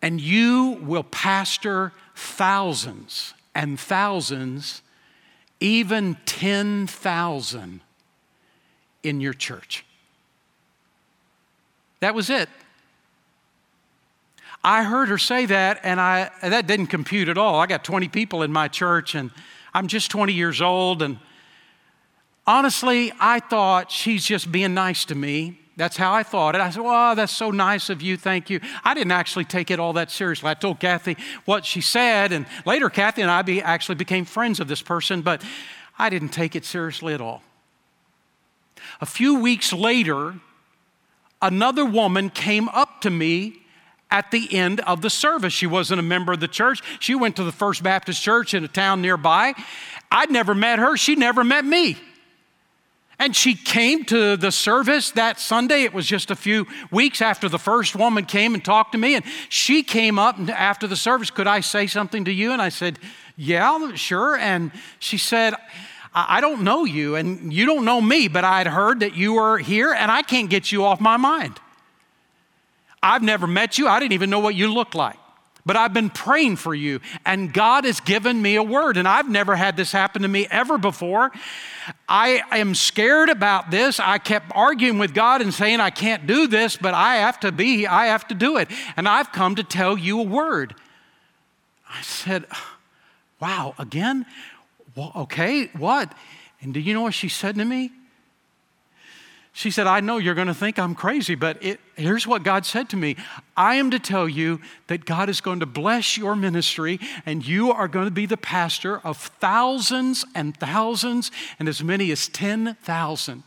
and 0.00 0.20
you 0.20 0.78
will 0.82 1.04
pastor 1.04 1.92
thousands 2.16 3.34
and 3.54 3.78
thousands, 3.78 4.82
even 5.60 6.16
10,000 6.26 7.80
in 9.04 9.20
your 9.20 9.32
church. 9.32 9.84
That 12.00 12.14
was 12.14 12.30
it. 12.30 12.48
I 14.64 14.84
heard 14.84 15.08
her 15.08 15.18
say 15.18 15.46
that, 15.46 15.80
and 15.82 16.00
I, 16.00 16.30
that 16.42 16.66
didn't 16.66 16.86
compute 16.86 17.28
at 17.28 17.36
all. 17.36 17.58
I 17.58 17.66
got 17.66 17.82
20 17.82 18.08
people 18.08 18.42
in 18.42 18.52
my 18.52 18.68
church, 18.68 19.14
and 19.14 19.30
I'm 19.74 19.88
just 19.88 20.10
20 20.10 20.32
years 20.32 20.62
old. 20.62 21.02
And 21.02 21.18
honestly, 22.46 23.12
I 23.18 23.40
thought 23.40 23.90
she's 23.90 24.24
just 24.24 24.52
being 24.52 24.74
nice 24.74 25.04
to 25.06 25.16
me. 25.16 25.58
That's 25.76 25.96
how 25.96 26.12
I 26.12 26.22
thought 26.22 26.54
it. 26.54 26.60
I 26.60 26.70
said, 26.70 26.82
Well, 26.82 27.14
that's 27.16 27.32
so 27.32 27.50
nice 27.50 27.88
of 27.88 28.02
you. 28.02 28.16
Thank 28.16 28.50
you. 28.50 28.60
I 28.84 28.94
didn't 28.94 29.12
actually 29.12 29.46
take 29.46 29.70
it 29.70 29.80
all 29.80 29.94
that 29.94 30.10
seriously. 30.10 30.48
I 30.50 30.54
told 30.54 30.78
Kathy 30.78 31.16
what 31.44 31.64
she 31.64 31.80
said, 31.80 32.30
and 32.30 32.46
later 32.66 32.90
Kathy 32.90 33.22
and 33.22 33.30
I 33.30 33.42
be, 33.42 33.62
actually 33.62 33.94
became 33.94 34.24
friends 34.26 34.60
of 34.60 34.68
this 34.68 34.82
person, 34.82 35.22
but 35.22 35.42
I 35.98 36.10
didn't 36.10 36.28
take 36.28 36.54
it 36.54 36.64
seriously 36.64 37.14
at 37.14 37.20
all. 37.20 37.42
A 39.00 39.06
few 39.06 39.40
weeks 39.40 39.72
later, 39.72 40.34
another 41.40 41.86
woman 41.86 42.28
came 42.28 42.68
up 42.68 43.00
to 43.00 43.10
me 43.10 43.61
at 44.12 44.30
the 44.30 44.54
end 44.54 44.80
of 44.80 45.00
the 45.00 45.10
service. 45.10 45.54
She 45.54 45.66
wasn't 45.66 45.98
a 45.98 46.02
member 46.02 46.34
of 46.34 46.40
the 46.40 46.46
church. 46.46 46.82
She 47.00 47.14
went 47.14 47.34
to 47.36 47.44
the 47.44 47.50
First 47.50 47.82
Baptist 47.82 48.22
Church 48.22 48.52
in 48.52 48.62
a 48.62 48.68
town 48.68 49.00
nearby. 49.00 49.54
I'd 50.10 50.30
never 50.30 50.54
met 50.54 50.78
her, 50.78 50.96
she 50.96 51.16
never 51.16 51.42
met 51.42 51.64
me. 51.64 51.96
And 53.18 53.34
she 53.34 53.54
came 53.54 54.04
to 54.06 54.36
the 54.36 54.50
service 54.50 55.12
that 55.12 55.38
Sunday. 55.38 55.84
It 55.84 55.94
was 55.94 56.06
just 56.06 56.30
a 56.30 56.36
few 56.36 56.66
weeks 56.90 57.22
after 57.22 57.48
the 57.48 57.58
first 57.58 57.94
woman 57.94 58.24
came 58.24 58.52
and 58.52 58.64
talked 58.64 58.92
to 58.92 58.98
me. 58.98 59.14
And 59.14 59.24
she 59.48 59.82
came 59.82 60.18
up 60.18 60.38
after 60.40 60.86
the 60.86 60.96
service, 60.96 61.30
Could 61.30 61.46
I 61.46 61.60
say 61.60 61.86
something 61.86 62.24
to 62.24 62.32
you? 62.32 62.52
And 62.52 62.60
I 62.60 62.68
said, 62.68 62.98
Yeah, 63.36 63.94
sure. 63.94 64.36
And 64.36 64.72
she 64.98 65.18
said, 65.18 65.54
I 66.14 66.40
don't 66.40 66.62
know 66.62 66.84
you 66.84 67.14
and 67.14 67.52
you 67.52 67.64
don't 67.64 67.86
know 67.86 68.00
me, 68.00 68.28
but 68.28 68.44
I'd 68.44 68.66
heard 68.66 69.00
that 69.00 69.16
you 69.16 69.34
were 69.34 69.56
here 69.56 69.92
and 69.92 70.10
I 70.10 70.22
can't 70.22 70.50
get 70.50 70.70
you 70.72 70.84
off 70.84 71.00
my 71.00 71.16
mind. 71.16 71.58
I've 73.02 73.22
never 73.22 73.46
met 73.46 73.78
you. 73.78 73.88
I 73.88 73.98
didn't 73.98 74.12
even 74.12 74.30
know 74.30 74.38
what 74.38 74.54
you 74.54 74.72
looked 74.72 74.94
like. 74.94 75.16
But 75.64 75.76
I've 75.76 75.92
been 75.92 76.10
praying 76.10 76.56
for 76.56 76.74
you, 76.74 77.00
and 77.24 77.52
God 77.52 77.84
has 77.84 78.00
given 78.00 78.42
me 78.42 78.56
a 78.56 78.62
word, 78.64 78.96
and 78.96 79.06
I've 79.06 79.28
never 79.28 79.54
had 79.54 79.76
this 79.76 79.92
happen 79.92 80.22
to 80.22 80.28
me 80.28 80.48
ever 80.50 80.76
before. 80.76 81.30
I 82.08 82.42
am 82.50 82.74
scared 82.74 83.28
about 83.28 83.70
this. 83.70 84.00
I 84.00 84.18
kept 84.18 84.50
arguing 84.56 84.98
with 84.98 85.14
God 85.14 85.40
and 85.40 85.54
saying, 85.54 85.78
I 85.78 85.90
can't 85.90 86.26
do 86.26 86.48
this, 86.48 86.76
but 86.76 86.94
I 86.94 87.16
have 87.16 87.38
to 87.40 87.52
be, 87.52 87.86
I 87.86 88.06
have 88.06 88.26
to 88.28 88.34
do 88.34 88.56
it. 88.56 88.68
And 88.96 89.08
I've 89.08 89.30
come 89.30 89.54
to 89.54 89.62
tell 89.62 89.96
you 89.96 90.18
a 90.18 90.24
word. 90.24 90.74
I 91.88 92.02
said, 92.02 92.44
Wow, 93.40 93.74
again? 93.78 94.26
Well, 94.96 95.12
okay, 95.16 95.66
what? 95.76 96.12
And 96.60 96.74
do 96.74 96.80
you 96.80 96.94
know 96.94 97.02
what 97.02 97.14
she 97.14 97.28
said 97.28 97.56
to 97.56 97.64
me? 97.64 97.90
She 99.62 99.70
said, 99.70 99.86
I 99.86 100.00
know 100.00 100.18
you're 100.18 100.34
going 100.34 100.48
to 100.48 100.54
think 100.54 100.76
I'm 100.76 100.96
crazy, 100.96 101.36
but 101.36 101.62
it, 101.62 101.78
here's 101.94 102.26
what 102.26 102.42
God 102.42 102.66
said 102.66 102.88
to 102.88 102.96
me 102.96 103.14
I 103.56 103.76
am 103.76 103.92
to 103.92 104.00
tell 104.00 104.28
you 104.28 104.60
that 104.88 105.04
God 105.04 105.28
is 105.28 105.40
going 105.40 105.60
to 105.60 105.66
bless 105.66 106.16
your 106.16 106.34
ministry, 106.34 106.98
and 107.24 107.46
you 107.46 107.70
are 107.70 107.86
going 107.86 108.06
to 108.06 108.10
be 108.10 108.26
the 108.26 108.36
pastor 108.36 108.98
of 109.04 109.16
thousands 109.16 110.24
and 110.34 110.56
thousands, 110.56 111.30
and 111.60 111.68
as 111.68 111.80
many 111.80 112.10
as 112.10 112.26
10,000. 112.26 113.44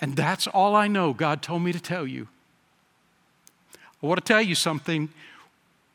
And 0.00 0.16
that's 0.16 0.46
all 0.46 0.74
I 0.74 0.88
know 0.88 1.12
God 1.12 1.42
told 1.42 1.60
me 1.60 1.70
to 1.70 1.80
tell 1.80 2.06
you. 2.06 2.28
I 4.02 4.06
want 4.06 4.24
to 4.24 4.24
tell 4.24 4.40
you 4.40 4.54
something. 4.54 5.10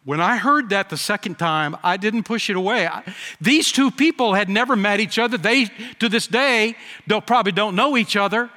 When 0.08 0.22
I 0.22 0.38
heard 0.38 0.70
that 0.70 0.90
the 0.90 0.96
second 0.96 1.38
time, 1.38 1.76
I 1.84 1.98
didn't 1.98 2.24
push 2.24 2.50
it 2.50 2.56
away. 2.56 2.88
I, 2.88 3.04
these 3.42 3.74
two 3.74 3.92
people 3.92 4.36
had 4.36 4.48
never 4.48 4.78
met 4.78 5.02
each 5.02 5.20
other. 5.20 5.38
They, 5.38 5.66
to 6.00 6.08
this 6.08 6.28
day, 6.28 6.78
don't, 7.10 7.28
probably 7.28 7.52
don't 7.52 7.76
know 7.76 7.98
each 7.98 8.16
other. 8.16 8.50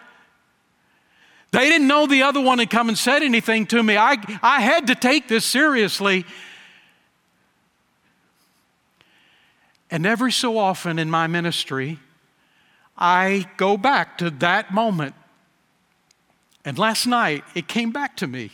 They 1.51 1.69
didn't 1.69 1.89
know 1.89 2.07
the 2.07 2.23
other 2.23 2.41
one 2.41 2.61
had 2.61 2.71
come 2.71 2.89
and 2.89 2.97
said 2.97 3.25
anything 3.25 3.67
to 3.67 3.83
me. 3.83 3.97
I, 3.97 4.17
I 4.41 4.61
had 4.61 4.87
to 4.87 4.95
take 4.95 5.27
this 5.27 5.45
seriously. 5.45 6.25
And 9.91 10.07
every 10.07 10.31
so 10.31 10.57
often 10.57 11.01
in 11.01 11.11
my 11.11 11.27
ministry, 11.27 11.99
I 12.97 13.49
go 13.57 13.77
back 13.77 14.19
to 14.19 14.31
that 14.31 14.73
moment. 14.73 15.17
And 16.65 16.79
last 16.79 17.09
night, 17.09 17.43
it 17.57 17.67
came 17.67 17.91
back 17.91 18.17
to 18.19 18.29
me. 18.29 18.53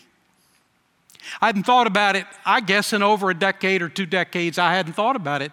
I 1.41 1.47
hadn't 1.47 1.65
thought 1.65 1.87
about 1.87 2.17
it, 2.17 2.27
I 2.45 2.61
guess, 2.61 2.93
in 2.93 3.03
over 3.03 3.31
a 3.31 3.35
decade 3.35 3.83
or 3.83 3.89
two 3.89 4.07
decades. 4.07 4.59
I 4.59 4.73
hadn't 4.73 4.95
thought 4.95 5.17
about 5.17 5.43
it. 5.43 5.53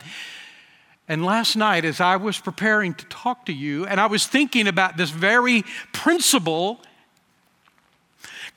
And 1.08 1.26
last 1.26 1.56
night, 1.56 1.84
as 1.84 2.00
I 2.00 2.16
was 2.16 2.40
preparing 2.40 2.94
to 2.94 3.06
talk 3.06 3.46
to 3.48 3.54
you, 3.54 3.86
and 3.86 4.00
I 4.00 4.06
was 4.06 4.26
thinking 4.26 4.68
about 4.68 4.96
this 4.96 5.10
very 5.10 5.64
principle, 5.92 6.80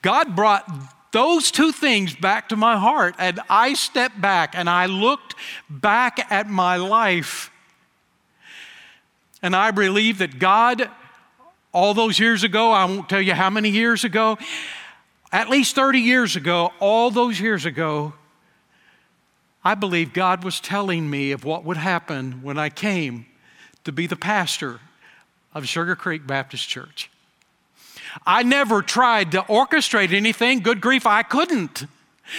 God 0.03 0.37
brought 0.37 0.71
those 1.11 1.51
two 1.51 1.73
things 1.73 2.15
back 2.15 2.49
to 2.51 2.57
my 2.57 2.77
heart. 2.77 3.15
And 3.19 3.41
I 3.49 3.75
stepped 3.75 4.21
back 4.21 4.55
and 4.55 4.69
I 4.69 4.87
looked 4.87 5.35
back 5.69 6.31
at 6.31 6.49
my 6.49 6.77
life. 6.77 7.51
And 9.43 9.57
I 9.57 9.71
believe 9.71 10.19
that 10.19 10.39
God, 10.39 10.91
all 11.73 11.95
those 11.95 12.19
years 12.19 12.45
ago, 12.45 12.71
I 12.71 12.85
won't 12.85 13.09
tell 13.09 13.21
you 13.21 13.35
how 13.35 13.51
many 13.51 13.71
years 13.71 14.05
ago, 14.05 14.39
at 15.33 15.49
least 15.49 15.75
30 15.75 16.01
years 16.01 16.37
ago, 16.37 16.73
all 16.79 17.11
those 17.11 17.41
years 17.41 17.65
ago, 17.65 18.15
I 19.65 19.75
believe 19.75 20.13
God 20.13 20.45
was 20.45 20.61
telling 20.61 21.11
me 21.11 21.33
of 21.33 21.45
what 21.45 21.65
would 21.65 21.77
happen 21.77 22.43
when 22.43 22.59
I 22.59 22.69
came 22.69 23.27
to 23.85 23.93
be 23.93 24.07
the 24.07 24.17
pastor 24.17 24.81
of 25.53 25.67
Sugar 25.67 25.97
Creek 25.97 26.27
Baptist 26.27 26.69
Church. 26.69 27.11
I 28.25 28.43
never 28.43 28.83
tried 28.83 29.33
to 29.33 29.43
orchestrate 29.43 30.13
anything. 30.13 30.61
Good 30.61 30.81
grief, 30.81 31.07
I 31.07 31.23
couldn't. 31.23 31.87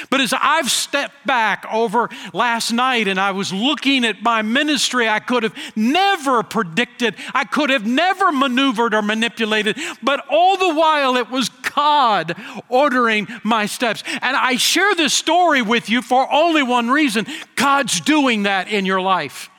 But 0.10 0.22
as 0.22 0.34
I've 0.34 0.70
stepped 0.70 1.26
back 1.26 1.66
over 1.72 2.10
last 2.34 2.72
night 2.72 3.08
and 3.08 3.20
I 3.20 3.32
was 3.32 3.52
looking 3.54 4.06
at 4.06 4.22
my 4.22 4.42
ministry, 4.42 5.08
I 5.08 5.20
could 5.20 5.44
have 5.44 5.56
never 5.76 6.44
predicted, 6.44 7.16
I 7.34 7.46
could 7.46 7.70
have 7.70 7.86
never 7.86 8.32
maneuvered 8.32 8.94
or 8.94 9.02
manipulated, 9.02 9.78
but 10.02 10.26
all 10.30 10.58
the 10.58 10.74
while 10.74 11.16
it 11.18 11.30
was 11.30 11.50
God 11.50 12.36
ordering 12.70 13.28
my 13.44 13.66
steps. 13.66 14.04
And 14.22 14.36
I 14.36 14.56
share 14.58 14.96
this 14.96 15.14
story 15.14 15.62
with 15.62 15.90
you 15.90 16.02
for 16.02 16.32
only 16.32 16.64
one 16.64 16.90
reason 16.90 17.26
God's 17.56 18.00
doing 18.02 18.44
that 18.44 18.68
in 18.68 18.86
your 18.86 19.02
life 19.02 19.50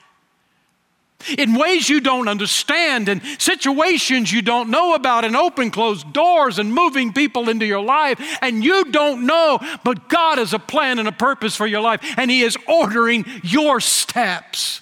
in 1.36 1.54
ways 1.54 1.88
you 1.88 2.00
don't 2.00 2.28
understand 2.28 3.08
and 3.08 3.20
situations 3.38 4.32
you 4.32 4.40
don't 4.40 4.70
know 4.70 4.94
about 4.94 5.24
and 5.24 5.36
open 5.36 5.70
closed 5.70 6.12
doors 6.12 6.58
and 6.58 6.72
moving 6.72 7.12
people 7.12 7.48
into 7.48 7.66
your 7.66 7.82
life 7.82 8.20
and 8.40 8.64
you 8.64 8.84
don't 8.86 9.26
know 9.26 9.58
but 9.84 10.08
God 10.08 10.38
has 10.38 10.52
a 10.52 10.58
plan 10.58 10.98
and 10.98 11.08
a 11.08 11.12
purpose 11.12 11.56
for 11.56 11.66
your 11.66 11.80
life 11.80 12.00
and 12.16 12.30
he 12.30 12.42
is 12.42 12.56
ordering 12.68 13.24
your 13.42 13.80
steps 13.80 14.80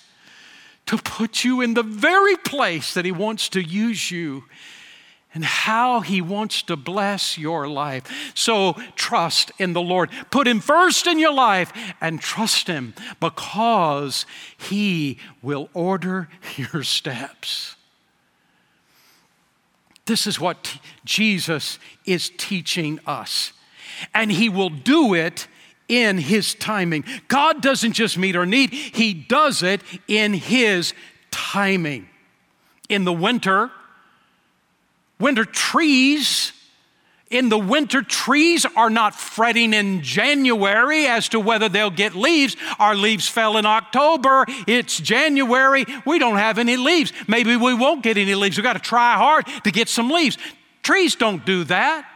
to 0.87 0.99
put 0.99 1.42
you 1.42 1.62
in 1.62 1.75
the 1.75 1.83
very 1.83 2.37
place 2.37 2.94
that 2.94 3.05
he 3.05 3.12
wants 3.12 3.49
to 3.49 3.61
use 3.61 4.11
you 4.11 4.44
and 5.37 5.44
how 5.44 6.01
He 6.01 6.22
wants 6.22 6.62
to 6.62 6.77
bless 6.77 7.37
your 7.37 7.68
life. 7.68 8.33
So 8.35 8.72
trust 8.94 9.53
in 9.59 9.75
the 9.75 9.83
Lord. 9.83 10.09
Put 10.31 10.49
Him 10.49 10.61
first 10.61 11.07
in 11.07 11.18
your 11.18 11.35
life 11.35 11.75
and 12.01 12.18
trust 12.18 12.68
Him 12.68 12.94
because 13.20 14.25
He 14.57 15.18
will 15.42 15.68
order 15.75 16.31
your 16.57 16.83
steps. 16.83 17.77
This 20.07 20.27
is 20.27 20.40
what 20.40 20.64
t- 20.64 20.81
Jesus 21.05 21.79
is 22.07 22.31
teaching 22.38 22.99
us, 23.07 23.53
and 24.14 24.33
He 24.33 24.49
will 24.49 24.70
do 24.70 25.12
it 25.12 25.49
in 25.87 26.16
His 26.16 26.55
timing. 26.55 27.05
God 27.29 27.61
doesn't 27.61 27.92
just 27.92 28.16
meet 28.16 28.37
our 28.37 28.46
need, 28.46 28.72
He 28.72 29.12
does 29.12 29.62
it 29.62 29.83
in 30.09 30.33
His 30.33 30.94
timing. 31.31 32.09
In 32.88 33.05
the 33.05 33.12
winter, 33.12 33.70
Winter 35.18 35.44
trees, 35.44 36.52
in 37.31 37.48
the 37.48 37.59
winter, 37.59 38.02
trees 38.02 38.64
are 38.76 38.90
not 38.90 39.14
fretting 39.14 39.74
in 39.74 40.02
January 40.02 41.07
as 41.07 41.29
to 41.31 41.40
whether 41.40 41.68
they'll 41.68 41.90
get 41.90 42.14
leaves. 42.14 42.57
Our 42.79 42.94
leaves 42.94 43.26
fell 43.29 43.57
in 43.57 43.66
October. 43.66 44.44
It's 44.66 44.98
January. 45.00 45.85
We 46.05 46.18
don't 46.18 46.37
have 46.37 46.59
any 46.59 46.76
leaves. 46.76 47.12
Maybe 47.26 47.57
we 47.57 47.74
won't 47.74 48.02
get 48.02 48.16
any 48.16 48.35
leaves. 48.35 48.57
We've 48.57 48.64
got 48.64 48.74
to 48.74 48.79
try 48.79 49.14
hard 49.14 49.46
to 49.64 49.70
get 49.72 49.88
some 49.88 50.11
leaves. 50.11 50.38
Trees 50.83 51.16
don't 51.16 51.44
do 51.44 51.64
that. 51.64 52.07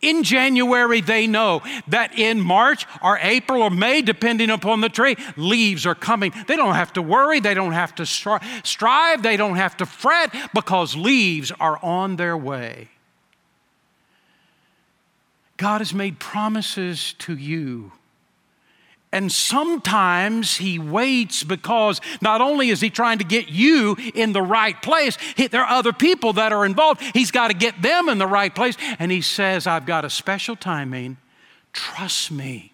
In 0.00 0.22
January, 0.22 1.00
they 1.00 1.26
know 1.26 1.62
that 1.88 2.18
in 2.18 2.40
March 2.40 2.86
or 3.02 3.18
April 3.22 3.62
or 3.62 3.70
May, 3.70 4.02
depending 4.02 4.50
upon 4.50 4.80
the 4.80 4.88
tree, 4.88 5.16
leaves 5.36 5.86
are 5.86 5.94
coming. 5.94 6.32
They 6.46 6.56
don't 6.56 6.74
have 6.74 6.92
to 6.94 7.02
worry, 7.02 7.40
they 7.40 7.54
don't 7.54 7.72
have 7.72 7.94
to 7.96 8.06
strive, 8.06 9.22
they 9.22 9.36
don't 9.36 9.56
have 9.56 9.76
to 9.78 9.86
fret 9.86 10.34
because 10.54 10.94
leaves 10.94 11.50
are 11.58 11.78
on 11.82 12.16
their 12.16 12.36
way. 12.36 12.88
God 15.56 15.80
has 15.80 15.92
made 15.92 16.20
promises 16.20 17.14
to 17.20 17.34
you. 17.34 17.92
And 19.10 19.32
sometimes 19.32 20.58
he 20.58 20.78
waits 20.78 21.42
because 21.42 22.00
not 22.20 22.42
only 22.42 22.68
is 22.68 22.80
he 22.80 22.90
trying 22.90 23.18
to 23.18 23.24
get 23.24 23.48
you 23.48 23.96
in 24.14 24.32
the 24.32 24.42
right 24.42 24.80
place, 24.82 25.16
there 25.50 25.62
are 25.64 25.78
other 25.78 25.94
people 25.94 26.34
that 26.34 26.52
are 26.52 26.66
involved. 26.66 27.00
He's 27.14 27.30
got 27.30 27.48
to 27.48 27.54
get 27.54 27.80
them 27.80 28.10
in 28.10 28.18
the 28.18 28.26
right 28.26 28.54
place. 28.54 28.76
And 28.98 29.10
he 29.10 29.22
says, 29.22 29.66
I've 29.66 29.86
got 29.86 30.04
a 30.04 30.10
special 30.10 30.56
timing. 30.56 31.16
Trust 31.72 32.30
me 32.30 32.72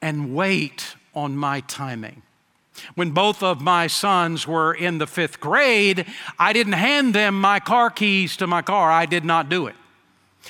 and 0.00 0.34
wait 0.34 0.96
on 1.14 1.36
my 1.36 1.60
timing. 1.60 2.22
When 2.94 3.10
both 3.10 3.42
of 3.42 3.60
my 3.60 3.88
sons 3.88 4.46
were 4.46 4.72
in 4.72 4.96
the 4.96 5.06
fifth 5.06 5.38
grade, 5.38 6.06
I 6.38 6.54
didn't 6.54 6.72
hand 6.74 7.14
them 7.14 7.38
my 7.38 7.60
car 7.60 7.90
keys 7.90 8.38
to 8.38 8.46
my 8.46 8.62
car. 8.62 8.90
I 8.90 9.04
did 9.04 9.24
not 9.24 9.50
do 9.50 9.66
it. 9.66 9.74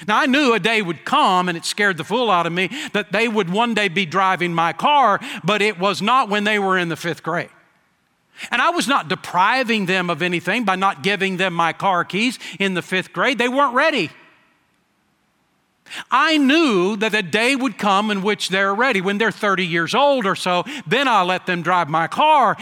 Now, 0.07 0.21
I 0.21 0.27
knew 0.27 0.55
a 0.55 0.61
day 0.61 0.83
would 0.83 1.05
come, 1.05 1.49
and 1.49 1.59
it 1.59 1.65
scared 1.65 1.97
the 1.97 2.05
fool 2.05 2.31
out 2.31 2.47
of 2.47 2.53
me, 2.53 2.71
that 2.93 3.13
they 3.13 3.29
would 3.29 3.51
one 3.51 3.75
day 3.75 3.89
be 3.89 4.07
driving 4.07 4.55
my 4.55 4.73
car, 4.73 5.21
but 5.45 5.63
it 5.63 5.79
was 5.79 6.01
not 6.01 6.29
when 6.29 6.45
they 6.45 6.59
were 6.59 6.79
in 6.79 6.89
the 6.89 6.97
fifth 6.97 7.23
grade. 7.23 7.51
And 8.51 8.63
I 8.63 8.71
was 8.71 8.89
not 8.89 9.09
depriving 9.09 9.87
them 9.87 10.09
of 10.09 10.23
anything 10.23 10.65
by 10.65 10.77
not 10.77 11.03
giving 11.03 11.37
them 11.37 11.53
my 11.53 11.73
car 11.73 12.05
keys 12.05 12.39
in 12.59 12.75
the 12.75 12.83
fifth 12.83 13.13
grade. 13.13 13.37
They 13.37 13.49
weren't 13.49 13.75
ready. 13.75 14.11
I 16.11 16.39
knew 16.39 16.97
that 16.97 17.15
a 17.15 17.23
day 17.23 17.57
would 17.57 17.77
come 17.77 18.11
in 18.11 18.23
which 18.23 18.49
they're 18.49 18.75
ready. 18.75 19.01
When 19.01 19.19
they're 19.19 19.33
30 19.33 19.67
years 19.67 19.95
old 19.95 20.25
or 20.25 20.37
so, 20.37 20.65
then 20.87 21.09
I'll 21.09 21.27
let 21.27 21.47
them 21.47 21.63
drive 21.63 21.89
my 21.89 22.07
car. 22.07 22.57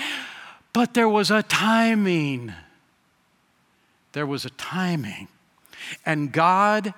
But 0.73 0.95
there 0.95 1.09
was 1.09 1.31
a 1.31 1.43
timing. 1.43 2.53
There 4.13 4.27
was 4.27 4.45
a 4.45 4.51
timing. 4.51 5.29
And 6.05 6.33
God 6.33 6.95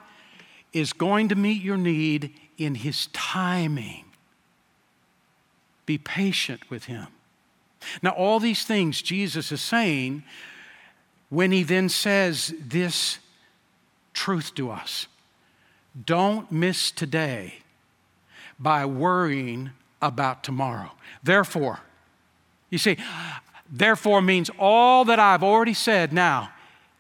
is 0.73 0.93
going 0.93 1.29
to 1.29 1.35
meet 1.35 1.63
your 1.63 1.77
need 1.77 2.35
in 2.59 2.77
His 2.77 3.09
timing. 3.09 4.05
Be 5.87 5.99
patient 5.99 6.71
with 6.71 6.85
Him. 6.85 7.09
Now, 8.03 8.11
all 8.11 8.41
these 8.41 8.65
things 8.65 9.03
Jesus 9.03 9.51
is 9.51 9.61
saying 9.61 10.23
when 11.29 11.53
He 11.53 11.63
then 11.63 11.89
says 11.89 12.55
this 12.61 13.19
truth 14.13 14.55
to 14.55 14.71
us 14.71 15.07
don't 16.07 16.51
miss 16.53 16.91
today 16.91 17.55
by 18.59 18.87
worrying 18.87 19.71
about 20.01 20.45
tomorrow. 20.45 20.93
Therefore, 21.23 21.81
you 22.69 22.79
see, 22.79 22.97
therefore 23.69 24.23
means 24.23 24.51
all 24.59 25.05
that 25.07 25.19
I've 25.19 25.43
already 25.43 25.75
said 25.75 26.13
now. 26.13 26.51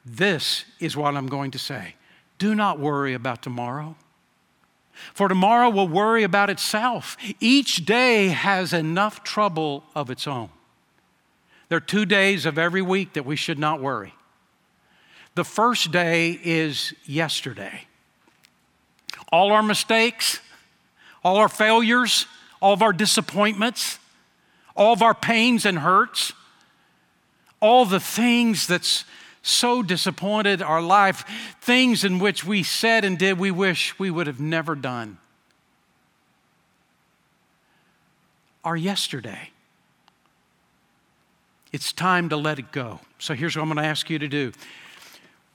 This 0.05 0.65
is 0.81 0.97
what 0.97 1.15
I'm 1.15 1.29
going 1.29 1.53
to 1.53 1.59
say. 1.59 1.95
Do 2.41 2.55
not 2.55 2.79
worry 2.79 3.13
about 3.13 3.43
tomorrow. 3.43 3.97
For 5.13 5.29
tomorrow 5.29 5.69
will 5.69 5.87
worry 5.87 6.23
about 6.23 6.49
itself. 6.49 7.19
Each 7.39 7.85
day 7.85 8.29
has 8.29 8.73
enough 8.73 9.23
trouble 9.23 9.85
of 9.95 10.09
its 10.09 10.27
own. 10.27 10.49
There 11.69 11.77
are 11.77 11.83
two 11.83 12.07
days 12.07 12.47
of 12.47 12.57
every 12.57 12.81
week 12.81 13.13
that 13.13 13.27
we 13.27 13.37
should 13.37 13.59
not 13.59 13.83
worry. 13.83 14.15
The 15.35 15.45
first 15.45 15.93
day 15.93 16.41
is 16.43 16.95
yesterday. 17.05 17.83
All 19.31 19.53
our 19.53 19.63
mistakes, 19.63 20.41
all 21.23 21.37
our 21.37 21.49
failures, 21.49 22.25
all 22.63 22.73
of 22.73 22.81
our 22.81 22.95
disappointments, 22.95 23.99
all 24.75 24.95
of 24.95 25.03
our 25.03 25.15
pains 25.15 25.67
and 25.67 25.81
hurts, 25.81 26.33
all 27.61 27.85
the 27.85 28.01
things 28.01 28.67
that's 28.67 29.05
so 29.43 29.83
disappointed 29.83 30.61
our 30.63 30.83
life, 30.83 31.25
things 31.61 32.05
in 32.05 32.19
which 32.19 32.45
we 32.45 32.63
said 32.63 33.05
and 33.05 33.19
did 33.19 33.39
we 33.39 33.51
wish 33.51 33.99
we 33.99 34.11
would 34.11 34.27
have 34.27 34.41
never 34.41 34.75
done. 34.75 35.19
Our 38.65 38.77
yesterday. 38.77 39.51
It's 41.73 41.93
time 41.93 42.29
to 42.31 42.37
let 42.37 42.59
it 42.59 42.73
go. 42.73 43.01
So 43.19 43.35
here's 43.35 43.57
what 43.57 43.63
I'm 43.63 43.69
going 43.69 43.83
to 43.83 43.85
ask 43.85 44.11
you 44.11 44.19
to 44.19 44.29
do. 44.29 44.53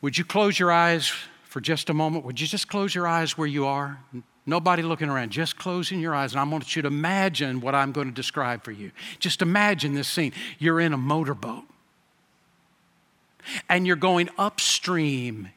Would 0.02 0.18
you 0.18 0.26
close 0.26 0.58
your 0.58 0.72
eyes 0.72 1.12
for 1.44 1.62
just 1.62 1.90
a 1.90 1.94
moment? 1.94 2.26
Would 2.26 2.40
you 2.40 2.48
just 2.48 2.68
close 2.68 2.96
your 2.96 3.08
eyes 3.08 3.38
where 3.38 3.48
you 3.48 3.66
are? 3.66 4.00
Nobody 4.46 4.82
looking 4.82 5.10
around, 5.10 5.32
just 5.32 5.58
closing 5.58 6.00
your 6.00 6.16
eyes. 6.16 6.32
And 6.32 6.40
I 6.40 6.44
want 6.44 6.76
you 6.76 6.82
to 6.84 6.88
imagine 6.88 7.62
what 7.62 7.76
I'm 7.76 7.92
going 7.92 8.08
to 8.08 8.14
describe 8.14 8.64
for 8.64 8.72
you. 8.72 8.92
Just 9.20 9.42
imagine 9.42 9.94
this 9.94 10.08
scene. 10.08 10.34
You're 10.58 10.80
in 10.80 10.94
a 10.94 10.98
motorboat 10.98 11.64
and 13.70 13.86
you're 13.86 13.96
going 13.96 14.30
upstream 14.38 15.50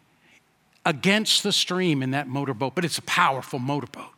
against 0.84 1.42
the 1.42 1.52
stream 1.52 2.02
in 2.02 2.12
that 2.12 2.28
motorboat, 2.28 2.74
but 2.74 2.84
it's 2.84 2.98
a 2.98 3.02
powerful 3.02 3.58
motorboat. 3.58 4.10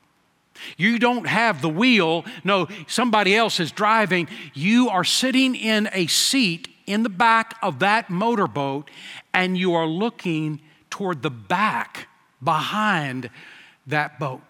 You 0.76 0.98
don't 0.98 1.26
have 1.26 1.62
the 1.62 1.68
wheel, 1.68 2.24
no, 2.44 2.68
somebody 2.86 3.34
else 3.34 3.60
is 3.60 3.72
driving. 3.72 4.28
You 4.52 4.88
are 4.88 5.04
sitting 5.04 5.54
in 5.54 5.88
a 5.92 6.06
seat 6.06 6.68
in 6.86 7.02
the 7.02 7.08
back 7.08 7.56
of 7.62 7.78
that 7.78 8.10
motorboat, 8.10 8.90
and 9.32 9.56
you 9.56 9.74
are 9.74 9.86
looking 9.86 10.60
toward 10.90 11.22
the 11.22 11.30
back 11.30 12.08
behind 12.42 13.30
that 13.86 14.18
boat. 14.18 14.42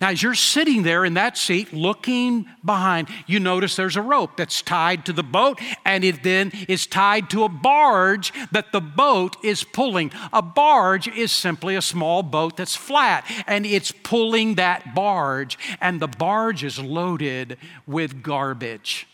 Now, 0.00 0.10
as 0.10 0.22
you're 0.22 0.34
sitting 0.34 0.82
there 0.82 1.04
in 1.04 1.14
that 1.14 1.38
seat 1.38 1.72
looking 1.72 2.46
behind, 2.64 3.08
you 3.26 3.40
notice 3.40 3.76
there's 3.76 3.96
a 3.96 4.02
rope 4.02 4.36
that's 4.36 4.62
tied 4.62 5.06
to 5.06 5.12
the 5.12 5.22
boat, 5.22 5.60
and 5.84 6.04
it 6.04 6.22
then 6.22 6.52
is 6.68 6.86
tied 6.86 7.30
to 7.30 7.44
a 7.44 7.48
barge 7.48 8.32
that 8.52 8.72
the 8.72 8.80
boat 8.80 9.36
is 9.44 9.64
pulling. 9.64 10.10
A 10.32 10.42
barge 10.42 11.08
is 11.08 11.32
simply 11.32 11.76
a 11.76 11.82
small 11.82 12.22
boat 12.22 12.56
that's 12.56 12.76
flat, 12.76 13.24
and 13.46 13.64
it's 13.66 13.92
pulling 13.92 14.56
that 14.56 14.94
barge, 14.94 15.58
and 15.80 16.00
the 16.00 16.08
barge 16.08 16.64
is 16.64 16.78
loaded 16.78 17.58
with 17.86 18.22
garbage. 18.22 19.06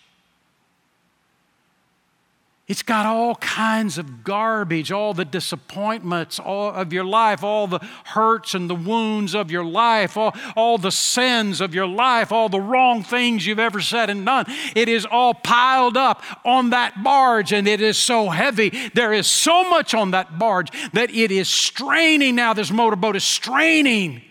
It's 2.69 2.85
got 2.85 3.07
all 3.07 3.35
kinds 3.35 3.99
of 3.99 4.23
garbage, 4.23 4.93
all 4.93 5.15
the 5.15 5.25
disappointments 5.25 6.39
all 6.39 6.71
of 6.71 6.93
your 6.93 7.05
life, 7.05 7.43
all 7.43 7.67
the 7.67 7.81
hurts 8.05 8.55
and 8.55 8.71
the 8.71 8.75
wounds 8.75 9.35
of 9.35 9.51
your 9.51 9.65
life, 9.65 10.17
all, 10.17 10.33
all 10.55 10.79
the 10.79 10.93
sins 10.93 11.61
of 11.61 11.75
your 11.75 11.89
life, 11.89 12.31
all 12.31 12.49
the 12.49 12.61
wrong 12.61 13.03
things 13.03 13.45
you've 13.45 13.59
ever 13.59 13.81
said 13.81 14.11
and 14.11 14.25
done. 14.25 14.47
It 14.77 14.89
is 14.89 15.05
all 15.05 15.35
piled 15.35 15.97
up 15.97 16.23
on 16.45 16.71
that 16.71 17.03
barge, 17.03 17.53
and 17.53 17.67
it 17.67 17.81
is 17.81 17.99
so 17.99 18.29
heavy. 18.29 18.71
There 18.95 19.13
is 19.13 19.27
so 19.27 19.69
much 19.69 19.93
on 19.93 20.13
that 20.13 20.39
barge 20.39 20.71
that 20.93 21.11
it 21.11 21.33
is 21.33 21.49
straining 21.49 22.37
now. 22.37 22.55
This 22.55 22.71
motorboat 22.71 23.17
is 23.17 23.25
straining 23.25 24.23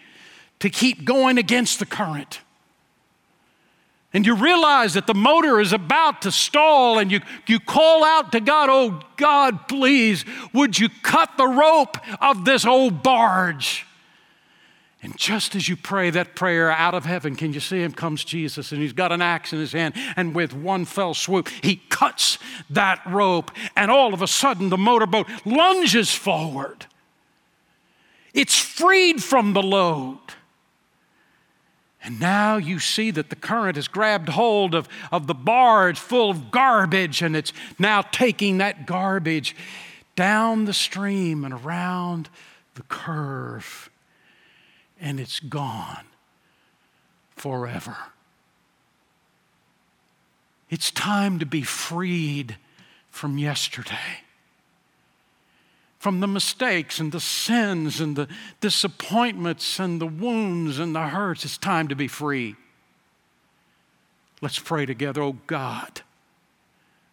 to 0.60 0.70
keep 0.70 1.04
going 1.04 1.38
against 1.38 1.80
the 1.80 1.86
current 1.86 2.40
and 4.14 4.26
you 4.26 4.36
realize 4.36 4.94
that 4.96 5.08
the 5.08 5.14
motor 5.14 5.60
is 5.60 5.72
about 5.72 6.22
to 6.24 6.32
stall, 6.32 7.00
and 7.00 7.12
you, 7.12 7.22
you 7.48 7.60
call 7.60 8.04
out 8.04 8.32
to 8.34 8.40
God, 8.40 8.70
Oh 8.70 9.00
God, 9.16 9.68
please, 9.68 10.26
would 10.54 10.78
you 10.78 10.90
cut 11.02 11.38
the 11.38 11.48
rope 11.48 11.98
of 12.22 12.44
this 12.44 12.66
old 12.66 13.04
barge? 13.04 13.86
And 15.04 15.18
just 15.18 15.56
as 15.56 15.68
you 15.68 15.76
pray 15.76 16.12
that 16.12 16.36
prayer 16.36 16.70
out 16.70 16.94
of 16.94 17.06
heaven, 17.06 17.36
can 17.36 17.54
you 17.54 17.60
see 17.60 17.82
him? 17.82 17.92
Comes 17.92 18.24
Jesus, 18.24 18.72
and 18.72 18.82
he's 18.82 18.94
got 18.94 19.12
an 19.12 19.22
axe 19.22 19.52
in 19.52 19.60
his 19.60 19.72
hand, 19.72 19.96
and 20.16 20.36
with 20.36 20.54
one 20.54 20.86
fell 20.86 21.14
swoop, 21.14 21.50
he 21.64 21.82
cuts 21.90 22.38
that 22.70 23.02
rope, 23.08 23.50
and 23.76 23.90
all 23.90 24.14
of 24.14 24.22
a 24.22 24.28
sudden 24.28 24.70
the 24.70 24.78
motorboat 24.78 25.28
lunges 25.44 26.14
forward. 26.14 26.86
It's 28.34 28.58
freed 28.58 29.24
from 29.24 29.54
the 29.54 29.64
load. 29.64 30.20
And 32.04 32.20
now 32.20 32.58
you 32.58 32.80
see 32.80 33.12
that 33.12 33.30
the 33.30 33.36
current 33.36 33.76
has 33.76 33.88
grabbed 33.88 34.30
hold 34.30 34.74
of, 34.74 34.90
of 35.12 35.28
the 35.28 35.36
barge 35.36 36.00
full 36.00 36.32
of 36.32 36.50
garbage, 36.50 37.22
and 37.22 37.36
it's 37.36 37.54
now 37.78 38.02
taking 38.02 38.58
that 38.58 38.88
garbage 38.88 39.56
down 40.16 40.66
the 40.66 40.74
stream 40.74 41.46
and 41.46 41.54
around 41.54 42.30
the 42.76 42.82
curve, 42.84 43.90
and 45.00 45.20
it's 45.20 45.40
gone 45.40 46.06
forever. 47.36 47.98
It's 50.70 50.90
time 50.90 51.38
to 51.40 51.46
be 51.46 51.62
freed 51.62 52.58
from 53.10 53.38
yesterday 53.38 54.24
from 56.02 56.20
the 56.20 56.28
mistakes 56.28 57.00
and 57.00 57.12
the 57.12 57.20
sins 57.20 58.02
and 58.02 58.16
the 58.16 58.28
disappointments 58.60 59.78
and 59.80 60.02
the 60.02 60.08
wounds 60.08 60.80
and 60.80 60.96
the 60.96 61.10
hurts. 61.10 61.46
It's 61.46 61.60
time 61.60 61.90
to 61.90 61.96
be 61.96 62.08
free. 62.08 62.56
Let's 64.42 64.58
pray 64.58 64.88
together. 64.88 65.22
Oh 65.22 65.38
God, 65.46 66.02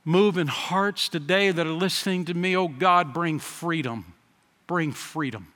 move 0.06 0.38
in 0.38 0.46
hearts 0.46 1.10
today 1.10 1.50
that 1.50 1.66
are 1.66 1.70
listening 1.70 2.24
to 2.24 2.34
me. 2.34 2.56
Oh 2.56 2.68
God, 2.68 3.12
bring 3.12 3.38
freedom. 3.38 4.14
Bring 4.66 4.92
freedom. 4.92 5.48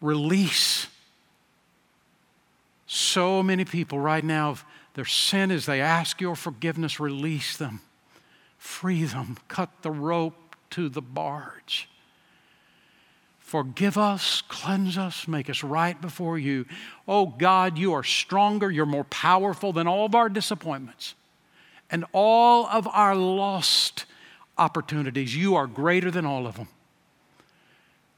Release. 0.00 0.86
So 2.86 3.42
many 3.42 3.64
people 3.64 3.98
right 3.98 4.22
now, 4.22 4.54
their 4.94 5.04
sin 5.04 5.50
as 5.50 5.66
they 5.66 5.80
ask 5.80 6.20
your 6.20 6.36
forgiveness, 6.36 7.00
release 7.00 7.56
them 7.56 7.80
free 8.62 9.02
them, 9.02 9.36
cut 9.48 9.68
the 9.82 9.90
rope 9.90 10.54
to 10.70 10.88
the 10.88 11.02
barge. 11.02 11.88
Forgive 13.40 13.98
us, 13.98 14.40
cleanse 14.46 14.96
us, 14.96 15.26
make 15.26 15.50
us 15.50 15.64
right 15.64 16.00
before 16.00 16.38
you. 16.38 16.64
Oh 17.08 17.26
God, 17.26 17.76
you 17.76 17.92
are 17.92 18.04
stronger, 18.04 18.70
you're 18.70 18.86
more 18.86 19.04
powerful 19.04 19.72
than 19.72 19.88
all 19.88 20.06
of 20.06 20.14
our 20.14 20.28
disappointments 20.28 21.16
and 21.90 22.04
all 22.12 22.66
of 22.66 22.86
our 22.86 23.16
lost 23.16 24.06
opportunities. 24.56 25.36
You 25.36 25.56
are 25.56 25.66
greater 25.66 26.12
than 26.12 26.24
all 26.24 26.46
of 26.46 26.54
them. 26.54 26.68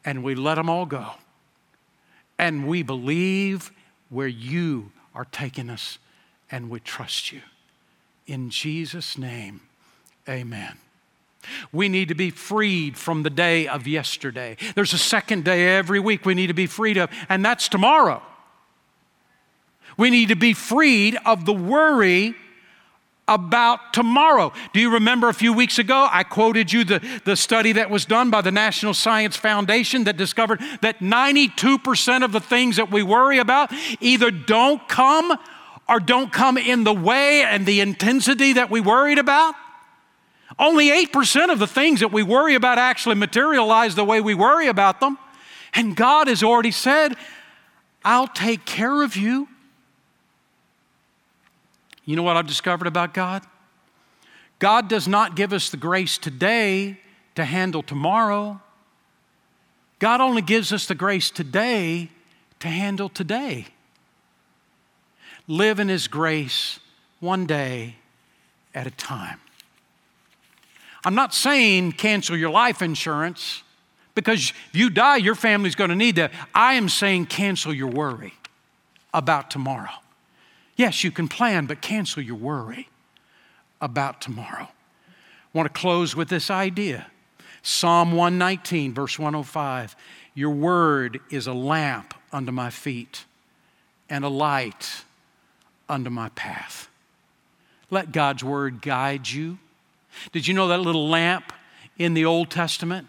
And 0.04 0.22
we 0.22 0.34
let 0.34 0.56
them 0.56 0.68
all 0.68 0.84
go. 0.84 1.12
And 2.38 2.68
we 2.68 2.82
believe 2.82 3.72
where 4.10 4.28
you 4.28 4.92
are 5.14 5.24
taking 5.24 5.70
us, 5.70 5.98
and 6.50 6.68
we 6.68 6.80
trust 6.80 7.32
you. 7.32 7.40
In 8.26 8.50
Jesus' 8.50 9.16
name, 9.16 9.62
amen. 10.28 10.78
We 11.72 11.88
need 11.88 12.08
to 12.08 12.14
be 12.14 12.30
freed 12.30 12.96
from 12.96 13.22
the 13.22 13.30
day 13.30 13.68
of 13.68 13.86
yesterday. 13.86 14.56
There's 14.74 14.92
a 14.92 14.98
second 14.98 15.44
day 15.44 15.76
every 15.76 16.00
week 16.00 16.24
we 16.24 16.34
need 16.34 16.46
to 16.46 16.54
be 16.54 16.66
freed 16.66 16.96
of, 16.96 17.10
and 17.28 17.44
that's 17.44 17.68
tomorrow. 17.68 18.22
We 19.96 20.10
need 20.10 20.28
to 20.28 20.36
be 20.36 20.54
freed 20.54 21.16
of 21.24 21.44
the 21.44 21.52
worry 21.52 22.34
about 23.26 23.94
tomorrow. 23.94 24.52
Do 24.72 24.80
you 24.80 24.92
remember 24.92 25.28
a 25.28 25.34
few 25.34 25.52
weeks 25.52 25.78
ago? 25.78 26.08
I 26.10 26.24
quoted 26.24 26.72
you 26.72 26.84
the, 26.84 27.20
the 27.24 27.36
study 27.36 27.72
that 27.72 27.88
was 27.88 28.04
done 28.04 28.30
by 28.30 28.42
the 28.42 28.52
National 28.52 28.92
Science 28.92 29.36
Foundation 29.36 30.04
that 30.04 30.16
discovered 30.16 30.60
that 30.82 30.98
92% 30.98 32.24
of 32.24 32.32
the 32.32 32.40
things 32.40 32.76
that 32.76 32.90
we 32.90 33.02
worry 33.02 33.38
about 33.38 33.72
either 34.00 34.30
don't 34.30 34.86
come 34.88 35.38
or 35.88 36.00
don't 36.00 36.32
come 36.32 36.58
in 36.58 36.84
the 36.84 36.92
way 36.92 37.42
and 37.42 37.64
the 37.64 37.80
intensity 37.80 38.54
that 38.54 38.70
we 38.70 38.80
worried 38.80 39.18
about. 39.18 39.54
Only 40.58 40.90
8% 41.06 41.50
of 41.50 41.58
the 41.58 41.66
things 41.66 42.00
that 42.00 42.12
we 42.12 42.22
worry 42.22 42.54
about 42.54 42.78
actually 42.78 43.16
materialize 43.16 43.94
the 43.94 44.04
way 44.04 44.20
we 44.20 44.34
worry 44.34 44.68
about 44.68 45.00
them. 45.00 45.18
And 45.74 45.96
God 45.96 46.28
has 46.28 46.42
already 46.42 46.70
said, 46.70 47.16
I'll 48.04 48.28
take 48.28 48.64
care 48.64 49.02
of 49.02 49.16
you. 49.16 49.48
You 52.04 52.16
know 52.16 52.22
what 52.22 52.36
I've 52.36 52.46
discovered 52.46 52.86
about 52.86 53.14
God? 53.14 53.42
God 54.58 54.88
does 54.88 55.08
not 55.08 55.34
give 55.34 55.52
us 55.52 55.70
the 55.70 55.76
grace 55.76 56.18
today 56.18 56.98
to 57.34 57.44
handle 57.44 57.82
tomorrow. 57.82 58.60
God 59.98 60.20
only 60.20 60.42
gives 60.42 60.72
us 60.72 60.86
the 60.86 60.94
grace 60.94 61.30
today 61.30 62.10
to 62.60 62.68
handle 62.68 63.08
today. 63.08 63.66
Live 65.48 65.80
in 65.80 65.88
His 65.88 66.08
grace 66.08 66.78
one 67.20 67.46
day 67.46 67.96
at 68.74 68.86
a 68.86 68.90
time. 68.90 69.40
I'm 71.04 71.14
not 71.14 71.34
saying 71.34 71.92
cancel 71.92 72.36
your 72.36 72.50
life 72.50 72.80
insurance 72.80 73.62
because 74.14 74.52
if 74.68 74.76
you 74.76 74.90
die, 74.90 75.16
your 75.16 75.34
family's 75.34 75.74
going 75.74 75.90
to 75.90 75.96
need 75.96 76.16
that. 76.16 76.32
I 76.54 76.74
am 76.74 76.88
saying 76.88 77.26
cancel 77.26 77.74
your 77.74 77.88
worry 77.88 78.34
about 79.12 79.50
tomorrow. 79.50 79.90
Yes, 80.76 81.04
you 81.04 81.10
can 81.10 81.28
plan, 81.28 81.66
but 81.66 81.80
cancel 81.80 82.22
your 82.22 82.36
worry 82.36 82.88
about 83.80 84.20
tomorrow. 84.20 84.68
I 84.68 85.58
want 85.58 85.72
to 85.72 85.80
close 85.80 86.16
with 86.16 86.28
this 86.28 86.50
idea 86.50 87.06
Psalm 87.62 88.12
119, 88.12 88.92
verse 88.92 89.18
105 89.18 89.96
Your 90.34 90.50
word 90.50 91.20
is 91.30 91.46
a 91.46 91.54
lamp 91.54 92.14
unto 92.32 92.52
my 92.52 92.70
feet 92.70 93.24
and 94.10 94.24
a 94.24 94.28
light 94.28 95.04
unto 95.88 96.10
my 96.10 96.28
path. 96.30 96.88
Let 97.90 98.12
God's 98.12 98.44
word 98.44 98.82
guide 98.82 99.28
you. 99.28 99.58
Did 100.32 100.46
you 100.46 100.54
know 100.54 100.68
that 100.68 100.80
little 100.80 101.08
lamp 101.08 101.52
in 101.98 102.14
the 102.14 102.24
Old 102.24 102.50
Testament? 102.50 103.08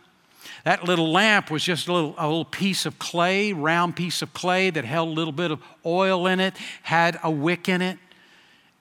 That 0.64 0.84
little 0.84 1.12
lamp 1.12 1.52
was 1.52 1.64
just 1.64 1.88
a 1.88 1.94
little, 1.94 2.16
a 2.18 2.26
little 2.28 2.46
piece 2.46 2.86
of 2.86 2.98
clay, 2.98 3.54
round 3.54 3.96
piece 3.96 4.22
of 4.22 4.34
clay 4.34 4.72
that 4.72 4.84
held 4.84 5.10
a 5.10 5.12
little 5.12 5.32
bit 5.32 5.52
of 5.52 5.62
oil 5.86 6.26
in 6.28 6.40
it, 6.40 6.56
had 6.84 7.20
a 7.24 7.30
wick 7.30 7.70
in 7.70 7.82
it, 7.82 8.00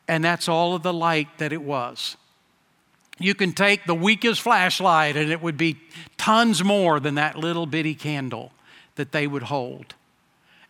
and 0.09 0.25
that's 0.25 0.49
all 0.49 0.75
of 0.75 0.83
the 0.83 0.93
light 0.93 1.29
that 1.39 1.53
it 1.53 1.63
was. 1.63 2.17
You 3.19 3.35
can 3.35 3.53
take 3.53 3.85
the 3.85 3.95
weakest 3.95 4.41
flashlight, 4.41 5.17
and 5.17 5.31
it 5.31 5.43
would 5.43 5.57
be 5.57 5.77
tons 6.17 6.65
more 6.65 7.01
than 7.01 7.15
that 7.17 7.37
little 7.37 7.67
bitty 7.67 7.95
candle 7.95 8.53
that 8.97 9.13
they 9.13 9.27
would 9.27 9.45
hold. 9.45 9.95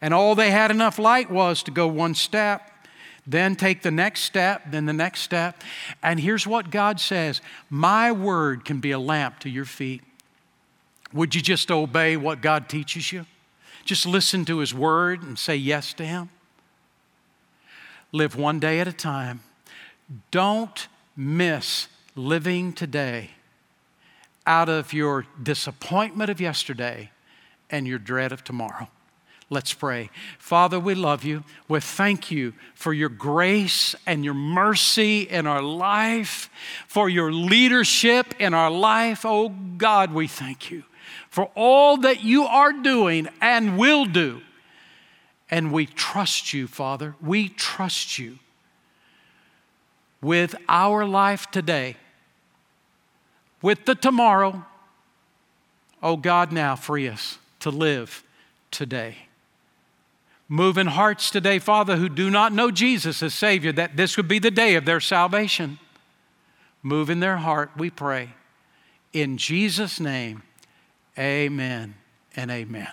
And 0.00 0.12
all 0.12 0.34
they 0.34 0.50
had 0.50 0.70
enough 0.70 0.98
light 0.98 1.30
was 1.30 1.62
to 1.62 1.70
go 1.70 1.86
one 1.86 2.14
step, 2.14 2.70
then 3.26 3.56
take 3.56 3.82
the 3.82 3.90
next 3.90 4.20
step, 4.20 4.62
then 4.70 4.86
the 4.86 4.92
next 4.92 5.22
step. 5.22 5.62
And 6.02 6.20
here's 6.20 6.46
what 6.46 6.70
God 6.70 7.00
says 7.00 7.40
My 7.70 8.12
word 8.12 8.64
can 8.64 8.80
be 8.80 8.90
a 8.90 8.98
lamp 8.98 9.38
to 9.40 9.50
your 9.50 9.64
feet. 9.64 10.02
Would 11.12 11.34
you 11.34 11.40
just 11.40 11.70
obey 11.70 12.16
what 12.16 12.40
God 12.40 12.68
teaches 12.68 13.12
you? 13.12 13.26
Just 13.84 14.06
listen 14.06 14.44
to 14.46 14.58
His 14.58 14.74
word 14.74 15.22
and 15.22 15.38
say 15.38 15.56
yes 15.56 15.92
to 15.94 16.04
Him? 16.04 16.28
Live 18.12 18.36
one 18.36 18.60
day 18.60 18.80
at 18.80 18.88
a 18.88 18.92
time. 18.92 19.40
Don't 20.30 20.88
miss 21.16 21.88
living 22.14 22.72
today 22.72 23.30
out 24.46 24.68
of 24.68 24.92
your 24.92 25.26
disappointment 25.42 26.30
of 26.30 26.40
yesterday 26.40 27.10
and 27.70 27.86
your 27.86 27.98
dread 27.98 28.32
of 28.32 28.44
tomorrow. 28.44 28.88
Let's 29.50 29.74
pray. 29.74 30.10
Father, 30.38 30.80
we 30.80 30.94
love 30.94 31.22
you. 31.22 31.44
We 31.68 31.80
thank 31.80 32.30
you 32.30 32.54
for 32.74 32.92
your 32.92 33.10
grace 33.10 33.94
and 34.06 34.24
your 34.24 34.34
mercy 34.34 35.22
in 35.22 35.46
our 35.46 35.62
life, 35.62 36.50
for 36.88 37.08
your 37.08 37.30
leadership 37.30 38.34
in 38.38 38.54
our 38.54 38.70
life. 38.70 39.24
Oh 39.24 39.50
God, 39.50 40.12
we 40.12 40.26
thank 40.26 40.70
you 40.70 40.84
for 41.28 41.50
all 41.54 41.98
that 41.98 42.24
you 42.24 42.44
are 42.44 42.72
doing 42.72 43.28
and 43.40 43.76
will 43.76 44.06
do. 44.06 44.40
And 45.50 45.72
we 45.72 45.86
trust 45.86 46.54
you, 46.54 46.66
Father. 46.66 47.14
We 47.20 47.48
trust 47.48 48.18
you 48.18 48.38
with 50.22 50.54
our 50.68 51.04
life 51.04 51.50
today, 51.50 51.96
with 53.60 53.84
the 53.84 53.94
tomorrow. 53.94 54.64
Oh 56.02 56.16
God, 56.16 56.50
now 56.50 56.76
free 56.76 57.08
us 57.08 57.38
to 57.60 57.70
live 57.70 58.24
today. 58.70 59.16
Move 60.48 60.76
in 60.76 60.88
hearts 60.88 61.30
today, 61.30 61.58
Father, 61.58 61.96
who 61.96 62.08
do 62.08 62.30
not 62.30 62.52
know 62.52 62.70
Jesus 62.70 63.22
as 63.22 63.34
Savior, 63.34 63.72
that 63.72 63.96
this 63.96 64.16
would 64.16 64.28
be 64.28 64.38
the 64.38 64.50
day 64.50 64.74
of 64.74 64.84
their 64.84 65.00
salvation. 65.00 65.78
Move 66.82 67.08
in 67.08 67.20
their 67.20 67.38
heart, 67.38 67.70
we 67.76 67.88
pray. 67.88 68.30
In 69.12 69.38
Jesus' 69.38 69.98
name, 69.98 70.42
amen 71.18 71.94
and 72.36 72.50
amen. 72.50 72.90